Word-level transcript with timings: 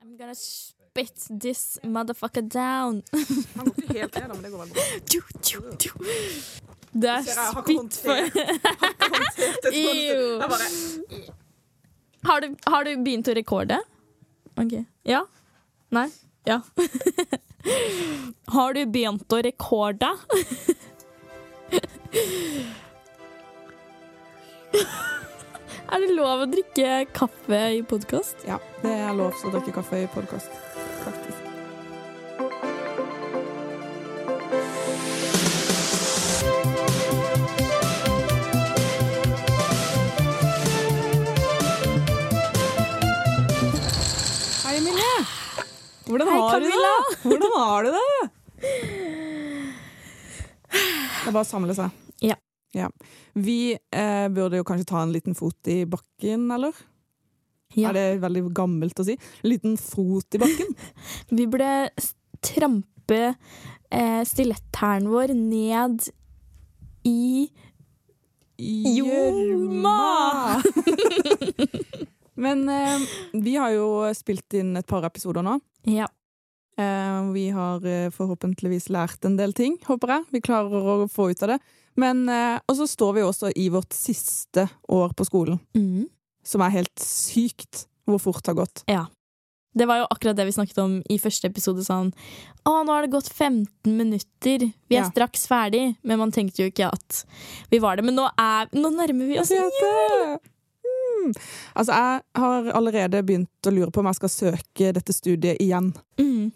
I'm 0.00 0.16
gonna 0.16 0.34
spit 0.34 1.26
this 1.28 1.78
motherfucker 1.82 2.48
down. 2.48 3.02
Han 3.56 3.64
går 3.66 3.82
ikke 3.82 3.92
helt 3.98 4.14
ned, 4.14 4.28
men 4.28 4.42
det 4.42 4.50
går 4.52 4.58
veldig 4.58 4.74
bra. 4.74 4.82
Tju, 5.10 5.20
tju, 5.42 5.60
tju. 5.78 5.90
Det 6.92 7.10
er 7.10 7.22
spytt 7.26 7.96
for. 8.04 8.18
Ew. 9.74 10.42
Har, 12.24 12.40
du, 12.40 12.54
har 12.66 12.86
du 12.86 12.92
begynt 13.02 13.26
å 13.26 13.34
rekorde? 13.34 13.80
OK. 14.54 14.78
Ja? 15.02 15.24
Nei? 15.90 16.06
Ja. 16.46 16.60
har 18.54 18.78
du 18.78 18.82
begynt 18.86 19.34
å 19.34 19.42
rekorde? 19.42 20.14
er 25.90 26.06
det 26.06 26.14
lov 26.14 26.46
å 26.46 26.50
drikke 26.54 27.04
kaffe 27.18 27.62
i 27.74 27.82
podkast? 27.82 28.46
Ja, 28.46 28.62
det 28.82 28.94
er 28.94 29.14
lov 29.16 29.34
til 29.34 29.48
å 29.48 29.52
drikke 29.56 29.72
kaffe 29.74 29.98
i 30.04 30.08
podkast, 30.12 30.52
faktisk. 31.02 31.44
Hei, 44.62 44.74
Emilie. 44.78 45.14
Hvordan 46.08 46.28
Hei, 46.30 46.38
har 46.38 46.60
du 46.60 46.68
det? 46.70 46.98
Hvordan 47.28 47.56
har 47.56 47.88
du 47.88 47.90
det? 47.96 48.04
Det 51.18 51.26
er 51.26 51.34
bare 51.34 51.42
å 51.42 51.48
samle 51.48 51.74
seg. 51.76 52.04
Ja. 52.24 52.38
Ja. 52.76 52.92
Vi 53.34 53.74
eh, 53.74 54.28
burde 54.32 54.60
jo 54.60 54.66
kanskje 54.68 54.88
ta 54.92 55.02
en 55.02 55.12
liten 55.14 55.34
fot 55.36 55.70
i 55.72 55.82
bakken, 55.88 56.46
eller? 56.54 56.76
Ja. 57.76 57.90
Er 57.90 57.94
det 57.98 58.06
veldig 58.22 58.46
gammelt 58.56 59.00
å 59.00 59.04
si? 59.06 59.18
En 59.42 59.50
liten 59.52 59.76
fot 59.80 60.34
i 60.34 60.40
bakken? 60.40 60.70
Vi 61.36 61.46
burde 61.50 61.90
trampe 62.44 63.20
eh, 63.90 64.22
stiletthælen 64.26 65.10
vår 65.12 65.34
ned 65.36 66.08
i 67.08 67.48
Gjørma! 68.58 69.98
Men 72.38 72.68
eh, 72.70 73.00
vi 73.34 73.56
har 73.58 73.72
jo 73.74 73.86
spilt 74.14 74.54
inn 74.54 74.76
et 74.78 74.86
par 74.86 75.02
episoder 75.06 75.42
nå. 75.42 75.56
Ja. 75.90 76.06
Eh, 76.78 77.16
vi 77.34 77.48
har 77.54 77.82
eh, 77.86 78.10
forhåpentligvis 78.14 78.86
lært 78.94 79.26
en 79.26 79.34
del 79.38 79.50
ting, 79.58 79.74
håper 79.88 80.12
jeg. 80.14 80.26
Vi 80.36 80.42
klarer 80.46 80.86
å 80.92 81.08
få 81.10 81.32
ut 81.32 81.42
av 81.42 81.56
det. 81.56 81.58
Men, 81.98 82.22
eh, 82.30 82.60
og 82.62 82.76
så 82.78 82.86
står 82.86 83.16
vi 83.16 83.24
også 83.26 83.50
i 83.58 83.66
vårt 83.74 83.90
siste 83.96 84.68
år 84.88 85.14
på 85.18 85.26
skolen, 85.26 85.58
Mm. 85.74 86.06
Som 86.48 86.64
er 86.64 86.72
helt 86.78 87.02
sykt 87.04 87.84
hvor 88.08 88.20
fort 88.22 88.40
det 88.42 88.54
har 88.54 88.60
gått. 88.62 88.82
Ja. 88.88 89.04
Det 89.78 89.84
var 89.86 90.00
jo 90.00 90.06
akkurat 90.10 90.34
det 90.38 90.46
vi 90.48 90.54
snakket 90.56 90.78
om 90.82 90.94
i 91.12 91.18
første 91.20 91.46
episode. 91.50 91.84
Sånn 91.86 92.08
Å, 92.66 92.72
nå 92.82 92.88
har 92.90 93.04
det 93.04 93.12
gått 93.12 93.28
15 93.30 93.68
minutter. 93.98 94.64
Vi 94.88 94.96
er 94.96 95.04
Ja. 95.04 95.10
straks 95.10 95.44
ferdig. 95.46 95.96
Men 96.02 96.18
man 96.18 96.32
tenkte 96.32 96.64
jo 96.64 96.70
ikke 96.72 96.88
at 96.92 97.24
vi 97.70 97.78
var 97.78 97.96
det. 97.96 98.04
Men 98.08 98.16
nå, 98.16 98.24
er, 98.40 98.66
nå 98.72 98.90
nærmer 98.96 99.28
vi 99.28 99.38
oss 99.38 99.52
Jeg! 99.52 100.40
Mm. 100.88 101.32
Altså, 101.76 101.92
jeg 101.92 102.22
har 102.40 102.70
allerede 102.78 103.22
begynt 103.26 103.68
å 103.68 103.72
lure 103.74 103.92
på 103.92 104.00
om 104.02 104.08
jeg 104.10 104.18
skal 104.18 104.32
søke 104.32 104.92
dette 104.96 105.12
studiet 105.14 105.60
igjen. 105.62 105.92
Mm. 106.18 106.50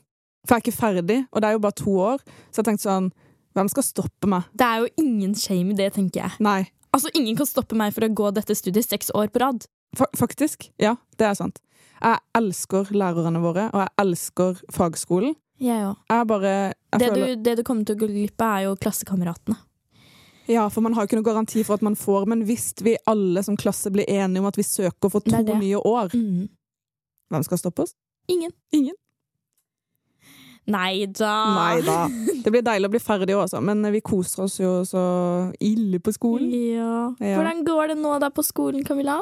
For 0.46 0.56
jeg 0.56 0.62
er 0.62 0.64
ikke 0.64 0.80
ferdig, 0.80 1.18
og 1.30 1.42
det 1.42 1.48
er 1.48 1.52
jo 1.56 1.62
bare 1.62 1.78
to 1.78 1.94
år. 2.02 2.22
Så 2.50 2.62
jeg 2.62 2.70
tenkte 2.72 2.88
sånn 2.88 3.12
Hvem 3.52 3.68
skal 3.68 3.84
stoppe 3.84 4.28
meg? 4.32 4.46
Det 4.56 4.64
er 4.64 4.78
jo 4.80 4.86
ingen 5.02 5.34
shame 5.36 5.74
i 5.74 5.76
det, 5.76 5.90
tenker 5.92 6.22
jeg. 6.22 6.32
Nei. 6.40 6.70
Altså, 6.88 7.10
Ingen 7.14 7.36
kan 7.36 7.44
stoppe 7.44 7.76
meg 7.76 7.92
for 7.92 8.06
å 8.06 8.08
gå 8.08 8.30
dette 8.32 8.54
studiet 8.56 8.88
seks 8.88 9.10
år 9.12 9.28
på 9.28 9.42
rad. 9.44 9.66
Fa 9.96 10.06
faktisk. 10.16 10.70
Ja, 10.80 10.96
det 11.18 11.26
er 11.26 11.34
sant. 11.34 11.58
Jeg 12.02 12.18
elsker 12.34 12.88
lærerne 12.90 13.40
våre, 13.42 13.68
og 13.72 13.80
jeg 13.84 13.88
elsker 13.98 14.62
fagskolen. 14.72 15.34
Jeg 15.62 15.84
òg. 15.86 15.96
Jeg 16.10 16.26
bare 16.26 16.42
jeg 16.42 16.98
Det, 16.98 17.08
føler, 17.12 17.26
du- 17.36 17.42
det 17.42 17.56
du 17.58 17.62
kommer 17.62 17.84
til 17.86 17.94
å 17.96 17.98
gå 18.00 18.08
glipp 18.10 18.40
av, 18.42 18.56
er 18.58 18.62
jo 18.64 18.74
klassekameratene. 18.76 19.56
Ja, 20.48 20.68
for 20.68 20.80
man 20.82 20.92
har 20.94 21.06
ikke 21.06 21.14
noen 21.20 21.24
garanti 21.28 21.62
for 21.64 21.74
at 21.74 21.82
man 21.82 21.94
får, 21.94 22.26
men 22.26 22.42
hvis 22.44 22.72
vi 22.82 22.96
alle 23.06 23.42
som 23.44 23.56
klasse 23.56 23.92
blir 23.92 24.04
enige 24.08 24.40
om 24.40 24.46
at 24.46 24.56
vi 24.56 24.62
søker 24.66 25.08
for 25.10 25.20
to 25.20 25.30
det 25.30 25.46
det. 25.46 25.58
nye 25.60 25.76
år, 25.78 26.10
Mm. 26.12 26.48
hvem 27.30 27.44
skal 27.44 27.58
stoppe 27.58 27.82
oss? 27.82 27.94
Ingen. 28.28 28.50
Ingen. 28.72 28.94
Nei 30.66 31.06
da. 31.06 31.32
Nei 31.54 31.80
da. 31.82 32.08
Det 32.44 32.50
blir 32.54 32.62
deilig 32.62 32.86
å 32.86 32.90
bli 32.90 33.00
ferdig 33.02 33.34
også, 33.34 33.60
men 33.62 33.82
vi 33.92 34.00
koser 34.00 34.44
oss 34.44 34.58
jo 34.58 34.82
så 34.86 35.52
ille 35.60 35.98
på 35.98 36.12
skolen. 36.14 36.50
Ja. 36.50 37.14
Ja. 37.18 37.36
Hvordan 37.38 37.64
går 37.66 37.88
det 37.88 37.98
nå 37.98 38.18
da 38.22 38.28
på 38.30 38.44
skolen, 38.46 38.84
Camilla? 38.86 39.20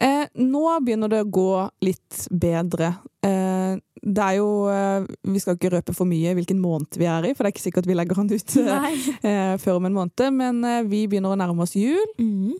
Eh, 0.00 0.24
nå 0.40 0.62
begynner 0.80 1.10
det 1.12 1.20
å 1.22 1.28
gå 1.28 1.50
litt 1.84 2.24
bedre. 2.30 2.94
Eh, 3.24 3.76
det 4.02 4.22
er 4.24 4.38
jo 4.40 4.48
eh, 4.72 5.04
Vi 5.30 5.38
skal 5.42 5.54
ikke 5.54 5.70
røpe 5.76 5.94
for 5.94 6.08
mye 6.08 6.32
hvilken 6.34 6.58
måned 6.58 6.96
vi 6.98 7.06
er 7.06 7.28
i, 7.28 7.34
for 7.36 7.44
det 7.44 7.52
er 7.52 7.54
ikke 7.54 7.66
sikkert 7.68 7.86
vi 7.86 7.96
legger 7.98 8.18
han 8.18 8.32
ut 8.32 8.56
eh, 8.62 8.88
eh, 9.30 9.54
før 9.62 9.78
om 9.78 9.88
en 9.90 9.96
måned. 10.00 10.24
Men 10.34 10.64
eh, 10.66 10.82
vi 10.88 11.04
begynner 11.10 11.34
å 11.34 11.38
nærme 11.38 11.66
oss 11.66 11.76
jul. 11.78 12.02
Mm. 12.18 12.56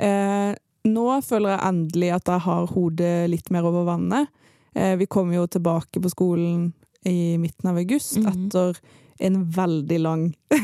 Eh, 0.00 0.52
nå 0.90 1.06
føler 1.26 1.54
jeg 1.54 1.66
endelig 1.68 2.14
at 2.16 2.32
jeg 2.32 2.44
har 2.46 2.70
hodet 2.72 3.14
litt 3.28 3.52
mer 3.52 3.68
over 3.68 3.84
vannet. 3.90 4.32
Eh, 4.74 4.96
vi 4.96 5.08
kommer 5.10 5.36
jo 5.36 5.48
tilbake 5.50 6.00
på 6.00 6.12
skolen 6.12 6.70
i 7.04 7.36
midten 7.40 7.70
av 7.70 7.78
august 7.80 8.18
mm. 8.20 8.26
etter 8.30 8.80
en 9.20 9.36
veldig 9.52 9.98
lang 10.00 10.22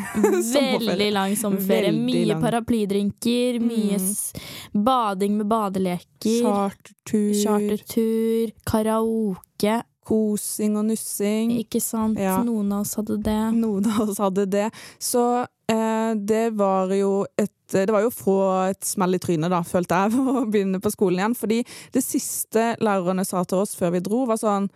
sommerferie. 0.53 0.89
Veldig 0.89 1.11
lang 1.15 1.34
sommerferie. 1.37 1.91
Veldig 1.93 2.05
Mye 2.06 2.27
lang. 2.33 2.43
paraplydrinker, 2.43 3.61
mye 3.61 3.99
Mm. 4.00 4.84
bading 4.84 5.37
med 5.39 5.47
badeleker, 5.49 6.41
Chartertur, 6.43 7.34
chartertur, 7.44 8.53
karaoke. 8.67 9.83
kosing 10.06 10.77
og 10.78 10.84
nussing. 10.87 11.50
Ikke 11.59 11.81
sant? 11.83 12.19
Ja. 12.22 12.37
Noen 12.47 12.71
av 12.72 12.84
oss 12.84 12.94
hadde 12.94 13.17
det. 13.27 13.39
Noen 13.56 13.87
av 13.91 14.09
oss 14.09 14.21
hadde 14.22 14.44
det. 14.47 14.69
Så 15.03 15.23
eh, 15.69 16.15
det 16.15 16.53
var 16.55 16.93
jo 16.94 17.25
et 17.37 17.50
Det 17.69 17.91
var 17.91 18.05
jo 18.05 18.12
å 18.12 18.15
få 18.15 18.34
et 18.71 18.84
smell 18.87 19.17
i 19.17 19.19
trynet, 19.19 19.50
da, 19.50 19.59
følte 19.67 19.97
jeg, 20.05 20.12
for 20.15 20.37
å 20.44 20.47
begynne 20.47 20.78
på 20.78 20.93
skolen 20.94 21.19
igjen. 21.19 21.34
Fordi 21.34 21.56
det 21.93 22.03
siste 22.06 22.77
lærerne 22.78 23.25
sa 23.27 23.43
til 23.43 23.59
oss 23.65 23.75
før 23.75 23.91
vi 23.97 24.00
dro, 24.06 24.25
var 24.31 24.38
sånn 24.38 24.69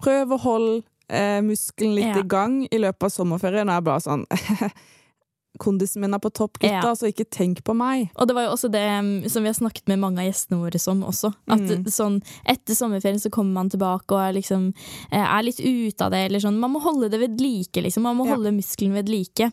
Prøv 0.00 0.32
å 0.32 0.38
holde 0.40 0.82
eh, 1.08 1.40
muskelen 1.42 1.94
litt 1.94 2.04
Ja. 2.16 2.18
i 2.20 2.26
gang 2.26 2.64
i 2.70 2.78
løpet 2.78 3.02
av 3.02 3.10
sommerferien. 3.10 3.68
er 3.70 3.80
bare 3.80 4.00
sånn 4.00 4.26
Kondisen 5.58 6.02
min 6.02 6.12
er 6.12 6.18
på 6.20 6.28
topp, 6.36 6.58
gutta, 6.58 6.82
Ja. 6.84 6.92
så 6.94 7.08
ikke 7.08 7.24
tenk 7.32 7.62
på 7.64 7.74
meg. 7.74 8.10
Og 8.20 8.28
det 8.28 8.34
var 8.36 8.42
jo 8.44 8.50
også 8.52 8.68
det 8.70 8.82
mm, 8.84 9.30
som 9.30 9.42
vi 9.42 9.48
har 9.48 9.54
snakket 9.56 9.88
med 9.88 9.98
mange 10.02 10.18
av 10.20 10.26
gjestene 10.28 10.58
våre 10.60 10.80
om 10.92 11.02
også. 11.08 11.32
At 11.48 11.60
Mm. 11.60 11.84
sånn, 11.88 12.22
etter 12.44 12.74
sommerferien 12.76 13.18
så 13.18 13.30
kommer 13.30 13.52
man 13.54 13.70
tilbake 13.70 14.12
og 14.12 14.20
er 14.20 14.34
liksom 14.34 14.74
eh, 15.10 15.24
er 15.24 15.42
litt 15.42 15.58
ute 15.58 16.02
av 16.04 16.10
det, 16.10 16.26
eller 16.26 16.40
sånn. 16.40 16.58
Man 16.60 16.72
må 16.74 16.82
holde 16.82 17.08
det 17.10 17.20
ved 17.20 17.40
like, 17.40 17.72
liksom. 17.80 18.02
Man 18.02 18.18
må 18.18 18.26
Ja. 18.26 18.34
holde 18.36 18.52
muskelen 18.52 18.92
ved 18.92 19.08
like. 19.08 19.50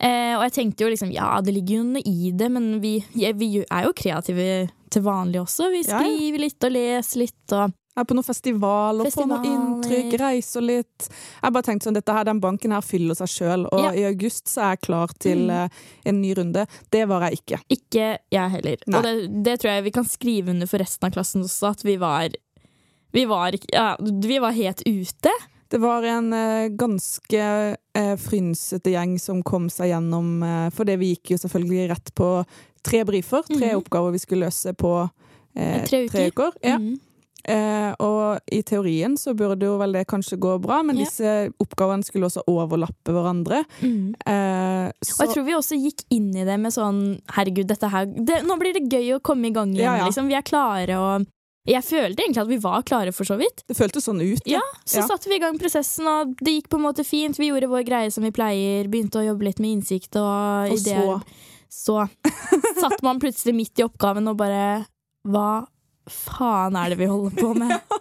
Eh, 0.00 0.34
og 0.36 0.42
jeg 0.42 0.52
tenkte 0.52 0.80
jo 0.84 0.90
liksom, 0.90 1.12
ja, 1.12 1.40
det 1.40 1.54
ligger 1.54 1.76
jo 1.76 1.82
noe 1.84 2.02
i 2.04 2.32
det, 2.32 2.50
men 2.50 2.80
vi, 2.80 3.04
ja, 3.14 3.30
vi 3.32 3.64
er 3.70 3.84
jo 3.84 3.92
kreative 3.92 4.70
til 4.90 5.02
vanlig 5.02 5.38
også. 5.40 5.70
Vi 5.70 5.82
Ja, 5.86 6.00
ja. 6.00 6.04
skriver 6.04 6.38
litt 6.40 6.64
og 6.64 6.72
leser 6.72 7.18
litt 7.18 7.52
og 7.52 7.72
Jeg 7.98 8.04
er 8.04 8.08
på 8.12 8.14
noen 8.14 8.26
festivaler, 8.28 9.08
får 9.10 9.26
noen 9.26 9.46
inntrykk, 9.48 10.12
reiser 10.22 10.62
litt. 10.62 11.08
Jeg 11.42 11.52
bare 11.56 11.66
tenkte 11.66 11.88
sånn, 11.88 11.96
dette 11.98 12.14
her, 12.14 12.24
Den 12.28 12.38
banken 12.40 12.70
her 12.76 12.84
fyller 12.86 13.18
seg 13.18 13.26
sjøl, 13.32 13.66
og 13.72 13.80
Ja. 13.82 13.90
i 13.90 14.04
august 14.06 14.46
så 14.46 14.62
er 14.62 14.76
jeg 14.76 14.82
klar 14.86 15.08
til 15.18 15.38
Mm. 15.48 15.50
eh, 15.50 15.68
en 16.06 16.20
ny 16.22 16.32
runde. 16.38 16.66
Det 16.92 17.08
var 17.08 17.26
jeg 17.28 17.40
ikke. 17.42 17.58
Ikke 17.74 18.18
jeg 18.30 18.50
heller. 18.50 18.76
Nei. 18.86 18.98
Og 18.98 19.02
det, 19.02 19.42
det 19.42 19.58
tror 19.60 19.70
jeg 19.74 19.84
vi 19.84 19.90
kan 19.90 20.04
skrive 20.04 20.48
under 20.54 20.66
for 20.70 20.78
resten 20.78 21.06
av 21.08 21.12
klassen 21.12 21.42
også, 21.42 21.70
at 21.74 21.82
vi 21.82 21.96
var 21.96 22.28
vi 23.12 23.24
var, 23.24 23.52
ja, 23.72 23.96
vi 23.98 24.38
var 24.38 24.52
helt 24.52 24.82
ute. 24.86 25.30
Det 25.70 25.80
var 25.80 26.02
en 26.04 26.32
eh, 26.32 26.68
ganske 26.68 27.76
eh, 27.94 28.16
frynsete 28.16 28.92
gjeng 28.92 29.18
som 29.20 29.42
kom 29.42 29.68
seg 29.68 29.90
gjennom 29.90 30.42
eh, 30.44 30.70
For 30.70 30.84
det 30.84 30.98
vi 31.00 31.14
gikk 31.16 31.30
jo 31.32 31.36
selvfølgelig 31.38 31.88
rett 31.90 32.14
på 32.14 32.44
tre 32.84 33.02
brifer. 33.04 33.42
Tre 33.48 33.72
Mhm. 33.74 33.82
oppgaver 33.82 34.12
vi 34.12 34.18
skulle 34.18 34.46
løse 34.46 34.72
på 34.76 35.10
eh, 35.56 35.84
Tre 35.84 36.04
uker. 36.06 36.30
uker. 36.30 36.52
Ja. 36.62 36.76
Mm. 36.78 37.00
Eh, 37.48 37.94
og 38.04 38.40
i 38.52 38.58
teorien 38.62 39.14
så 39.16 39.32
burde 39.34 39.64
jo 39.64 39.78
vel 39.80 39.92
det 39.96 40.02
kanskje 40.10 40.36
gå 40.38 40.58
bra, 40.60 40.82
men 40.84 40.98
Ja. 40.98 41.04
disse 41.06 41.52
oppgavene 41.64 42.04
skulle 42.04 42.28
også 42.28 42.42
overlappe 42.46 43.08
hverandre. 43.14 43.62
Mm. 43.80 44.12
Eh, 44.26 44.92
Og 44.92 45.22
jeg 45.24 45.32
tror 45.32 45.44
vi 45.46 45.56
også 45.56 45.78
gikk 45.80 46.04
inn 46.10 46.28
i 46.36 46.44
det 46.44 46.58
med 46.60 46.72
sånn 46.72 47.20
Herregud, 47.32 47.66
dette 47.70 47.88
her 47.88 48.04
det, 48.06 48.42
Nå 48.44 48.58
blir 48.60 48.74
det 48.76 48.84
gøy 48.92 49.14
å 49.16 49.22
komme 49.22 49.46
i 49.48 49.50
gang 49.56 49.72
igjen, 49.72 49.84
Ja, 49.84 49.96
ja. 49.96 50.04
liksom. 50.10 50.28
Vi 50.28 50.34
er 50.36 50.42
klare 50.42 50.98
og 51.00 51.26
Jeg 51.68 51.82
følte 51.84 52.22
egentlig 52.24 52.40
at 52.42 52.48
vi 52.48 52.56
var 52.58 52.82
klare, 52.82 53.12
for 53.12 53.24
så 53.24 53.36
vidt. 53.38 53.62
det 53.68 53.76
føltes 53.76 54.04
sånn 54.08 54.20
ut. 54.20 54.40
Ja, 54.46 54.60
Så 54.86 55.00
Ja. 55.00 55.06
satte 55.06 55.28
vi 55.28 55.36
i 55.36 55.38
gang 55.38 55.58
prosessen, 55.58 56.06
og 56.06 56.36
det 56.38 56.52
gikk 56.62 56.68
på 56.68 56.76
en 56.78 56.84
måte 56.84 57.04
fint. 57.04 57.36
Vi 57.36 57.48
gjorde 57.50 57.68
vår 57.68 57.84
greie 57.84 58.10
som 58.12 58.24
vi 58.24 58.30
pleier, 58.30 58.88
begynte 58.88 59.20
å 59.20 59.26
jobbe 59.26 59.44
litt 59.44 59.58
med 59.60 59.76
innsikt 59.82 60.16
og, 60.16 60.70
Og 60.72 60.78
ideer. 60.78 61.22
så 61.70 62.08
Så 62.08 62.08
satt 62.80 63.02
man 63.02 63.20
plutselig 63.20 63.54
midt 63.54 63.78
i 63.78 63.84
oppgaven 63.84 64.26
og 64.28 64.36
bare 64.38 64.86
Hva 65.26 65.66
faen 66.12 66.76
er 66.78 66.92
det 66.92 66.98
vi 67.00 67.06
holder 67.10 67.34
på 67.38 67.54
med? 67.58 67.74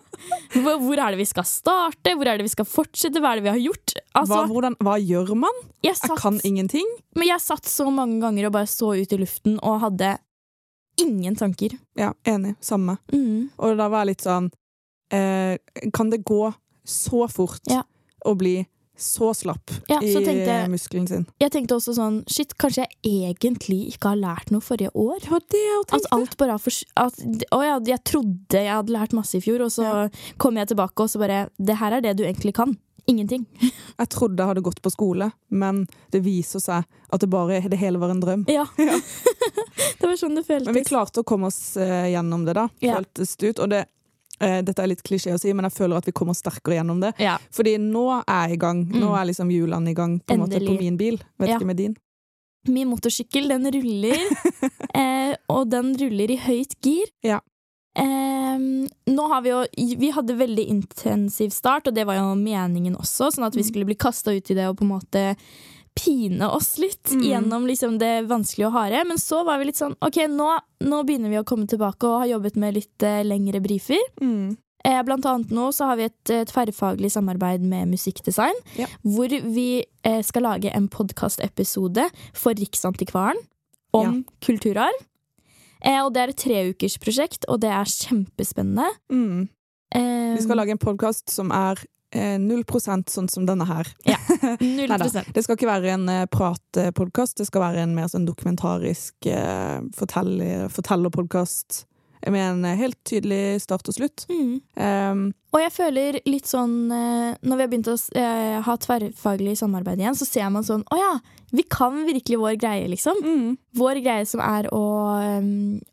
Hvor, 0.57 0.79
hvor 0.81 0.97
er 0.99 1.13
det 1.13 1.19
vi 1.19 1.25
skal 1.29 1.45
starte? 1.45 2.13
Hvor 2.17 2.27
er 2.27 2.39
det 2.39 2.45
vi 2.47 2.51
skal 2.51 2.65
fortsette? 2.67 3.19
Hva 3.21 3.31
er 3.35 3.39
det 3.39 3.45
vi 3.45 3.51
har 3.53 3.59
gjort? 3.61 3.93
Altså, 4.17 4.33
hva, 4.33 4.47
hvordan, 4.49 4.75
hva 4.83 4.95
gjør 4.99 5.33
man? 5.37 5.59
jeg 5.85 5.93
Jeg 6.01 6.17
kan 6.19 6.39
ingenting. 6.43 6.87
men 7.15 7.27
jeg 7.27 7.43
satt 7.43 7.65
så 7.69 7.85
mange 7.93 8.17
ganger 8.23 8.47
og 8.49 8.55
bare 8.55 8.67
så 8.71 8.89
ut 8.97 9.13
i 9.13 9.19
luften 9.21 9.59
og 9.61 9.79
hadde 9.83 10.15
ingen 10.99 11.35
tanker. 11.37 11.77
Ja, 11.95 12.13
enig. 12.25 12.55
Samme. 12.59 12.97
Mm. 13.13 13.49
Og 13.61 13.77
da 13.77 13.87
var 13.93 14.03
jeg 14.05 14.15
litt 14.15 14.25
sånn 14.25 14.49
eh, 15.13 15.59
kan 15.93 16.09
det 16.09 16.23
gå 16.25 16.49
så 16.87 17.27
fort 17.29 17.61
Ja. 17.69 17.83
å 18.25 18.33
bli 18.35 18.65
så 18.97 19.33
slapp 19.37 19.71
Ja, 19.87 19.99
i 20.01 20.11
så 20.13 20.21
tenkte 20.25 20.55
i 20.65 20.71
muskelen 20.71 21.07
sin. 21.09 21.25
Jeg 21.41 21.53
tenkte 21.53 21.77
også 21.77 21.93
sånn 21.97 22.23
Shit, 22.31 22.55
kanskje 22.57 22.85
jeg 22.87 22.97
egentlig 23.05 23.93
ikke 23.93 24.13
har 24.13 24.19
lært 24.19 24.51
noe 24.53 24.65
forrige 24.65 24.91
år? 24.97 25.19
Det 25.23 25.31
var 25.31 25.45
det 25.53 25.61
jeg 25.61 25.85
At 25.99 26.09
alt 26.17 26.35
bare 26.39 26.57
har 26.57 26.63
fors... 26.63 26.81
At, 26.97 27.21
å 27.53 27.61
ja, 27.65 27.77
jeg 27.93 28.03
trodde 28.07 28.65
jeg 28.65 28.73
hadde 28.73 28.95
lært 28.95 29.15
masse 29.17 29.37
i 29.37 29.43
fjor, 29.43 29.63
og 29.67 29.71
så 29.73 30.07
kom 30.41 30.57
jeg 30.57 30.73
tilbake 30.73 31.05
og 31.05 31.13
så 31.13 31.21
bare 31.21 31.45
Det 31.57 31.77
her 31.77 31.99
er 31.99 32.05
det 32.05 32.17
du 32.17 32.25
egentlig 32.25 32.55
kan. 32.57 32.75
Ingenting. 33.07 33.45
Jeg 33.97 34.09
trodde 34.11 34.43
jeg 34.43 34.49
hadde 34.51 34.61
gått 34.61 34.81
på 34.83 34.91
skole, 34.91 35.29
men 35.47 35.85
det 36.11 36.19
viser 36.25 36.59
seg 36.59 36.83
at 36.83 37.21
det 37.23 37.29
bare 37.31 37.61
det 37.71 37.79
hele 37.79 38.01
var 38.01 38.11
en 38.11 38.19
drøm. 38.19 38.43
Ja. 38.51 38.65
det 39.99 40.03
var 40.03 40.17
sånn 40.19 40.35
det 40.35 40.43
føltes. 40.43 40.67
Men 40.67 40.75
vi 40.75 40.83
klarte 40.85 41.23
å 41.23 41.27
komme 41.27 41.47
oss 41.47 41.77
eh, 41.79 42.09
gjennom 42.11 42.43
det, 42.45 42.57
da. 42.59 42.67
Ja. 42.83 42.99
Føltes 42.99 43.37
det 43.39 43.53
ut. 43.53 43.61
Og 43.63 43.71
det, 43.71 43.85
eh, 44.39 44.61
dette 44.61 44.79
er 44.83 44.87
litt 44.87 45.03
klisjé 45.03 45.33
å 45.33 45.39
si, 45.39 45.51
men 45.53 45.65
jeg 45.65 45.73
føler 45.73 45.97
at 45.97 46.05
vi 46.05 46.11
kommer 46.11 46.33
sterkere 46.33 46.77
gjennom 46.79 46.99
det. 47.01 47.13
Ja. 47.19 47.37
Fordi 47.51 47.77
nå 47.77 48.23
er 48.27 48.47
jeg 48.47 48.57
i 48.57 48.61
gang. 48.61 48.85
Nå 48.91 49.07
Mm. 49.09 49.17
er 49.21 49.25
liksom 49.25 49.49
hjulene 49.51 49.89
i 49.89 49.93
gang 49.93 50.19
på, 50.19 50.33
en 50.33 50.39
måte, 50.41 50.59
på 50.65 50.77
min 50.79 50.97
bil. 50.97 51.17
Vet 51.39 51.49
Ja. 51.49 51.57
ikke 51.57 51.65
med 51.65 51.77
din. 51.77 51.95
Min 52.67 52.89
motorsykkel, 52.89 53.47
den 53.47 53.63
ruller, 53.71 54.17
eh, 54.93 55.35
og 55.49 55.69
den 55.69 55.93
ruller 55.97 56.29
i 56.31 56.37
høyt 56.37 56.75
gir. 56.81 57.07
Ja. 57.23 57.39
Eh, 57.97 58.57
nå 59.09 59.27
har 59.31 59.41
vi 59.41 59.49
jo 59.49 59.65
Vi 59.97 60.11
hadde 60.11 60.35
veldig 60.37 60.67
intensiv 60.69 61.49
start, 61.51 61.87
og 61.87 61.93
det 61.95 62.05
var 62.05 62.15
jo 62.19 62.35
meningen 62.35 62.95
også, 62.95 63.31
sånn 63.33 63.45
at 63.47 63.55
vi 63.55 63.61
Mm. 63.63 63.67
skulle 63.71 63.85
bli 63.85 63.95
kasta 63.95 64.31
ut 64.35 64.51
i 64.51 64.53
det 64.53 64.67
og 64.67 64.77
på 64.77 64.81
en 64.83 64.99
måte 64.99 65.35
pine 65.97 66.47
oss 66.53 66.77
litt 66.77 67.09
Mm. 67.11 67.21
gjennom 67.23 67.65
liksom 67.67 67.97
det 67.99 68.27
vanskelige 68.29 68.67
og 68.67 68.73
harde. 68.77 69.03
Men 69.07 69.17
så 69.17 69.43
var 69.45 69.57
vi 69.59 69.65
litt 69.71 69.79
sånn 69.79 69.95
OK, 70.01 70.21
nå, 70.29 70.47
nå 70.85 71.03
begynner 71.07 71.29
vi 71.33 71.39
å 71.41 71.45
komme 71.47 71.67
tilbake 71.67 72.03
og 72.07 72.21
har 72.21 72.31
jobbet 72.37 72.55
med 72.55 72.73
litt 72.77 73.03
eh, 73.03 73.23
lengre 73.23 73.59
briefer. 73.63 73.99
Mm. 74.21 74.57
Eh, 74.85 75.01
Blant 75.03 75.25
annet 75.25 75.49
nå 75.51 75.71
så 75.73 75.85
har 75.89 75.97
vi 75.97 76.05
et, 76.07 76.23
tverrfaglig 76.47 77.09
samarbeid 77.11 77.61
med 77.61 77.89
musikkdesign, 77.91 78.55
Ja. 78.77 78.85
hvor 79.03 79.27
vi 79.29 79.83
eh, 80.03 80.21
skal 80.23 80.43
lage 80.43 80.71
en 80.73 80.87
podkastepisode 80.87 82.09
for 82.33 82.53
Riksantikvaren 82.53 83.35
om 83.93 84.23
kulturarv. 84.41 84.93
Eh, 85.83 85.99
og 86.05 86.13
det 86.13 86.21
er 86.23 86.29
et 86.29 86.37
treukersprosjekt, 86.43 87.45
og 87.49 87.59
det 87.61 87.69
er 87.69 87.85
kjempespennende. 87.85 88.87
Mm. 89.11 89.49
Eh, 89.93 90.35
Vi 90.37 90.41
skal 90.43 90.57
lage 90.57 90.71
en 90.71 90.77
podkast 90.81 91.29
som 91.29 91.51
er 91.51 91.77
eh, 92.11 92.37
0 92.39 92.63
sånn 93.07 93.29
som 93.29 93.45
denne 93.47 93.65
her. 93.67 93.89
null 94.61 94.93
prosent. 94.93 95.33
Det 95.33 95.43
skal 95.43 95.57
ikke 95.59 95.69
være 95.69 95.93
en 95.97 96.07
pratpodkast, 96.31 97.37
det 97.37 97.47
skal 97.49 97.61
være 97.69 97.85
en 97.85 97.95
mer 97.97 98.07
sånn 98.11 98.27
dokumentarisk 98.27 99.29
eh, 99.31 99.79
fortellerpodkast 99.97 101.85
med 102.31 102.49
en 102.51 102.65
eh, 102.65 102.77
helt 102.77 102.97
tydelig 103.07 103.61
start 103.63 103.87
og 103.89 103.97
slutt. 103.97 104.25
Mm. 104.31 104.59
Um, 104.75 105.23
Og 105.55 105.61
jeg 105.61 105.73
føler 105.75 106.19
litt 106.27 106.49
sånn 106.49 106.91
eh, 106.93 107.37
Når 107.41 107.59
vi 107.59 107.63
har 107.63 107.71
begynt 107.71 107.89
å 107.91 107.97
eh, 108.19 108.57
ha 108.65 108.77
tverrfaglig 108.83 109.57
samarbeid 109.59 110.01
igjen, 110.01 110.17
så 110.17 110.27
ser 110.27 110.49
man 110.53 110.65
sånn 110.67 110.85
Å 110.93 110.99
ja, 110.99 111.11
vi 111.55 111.65
kan 111.69 112.03
virkelig 112.07 112.39
vår 112.41 112.59
greie, 112.61 112.87
liksom. 112.91 113.21
mm, 113.23 113.49
Vår 113.79 114.01
greie 114.05 114.27
som 114.29 114.43
er 114.43 114.69
å, 114.75 114.83
eh, 115.21 115.51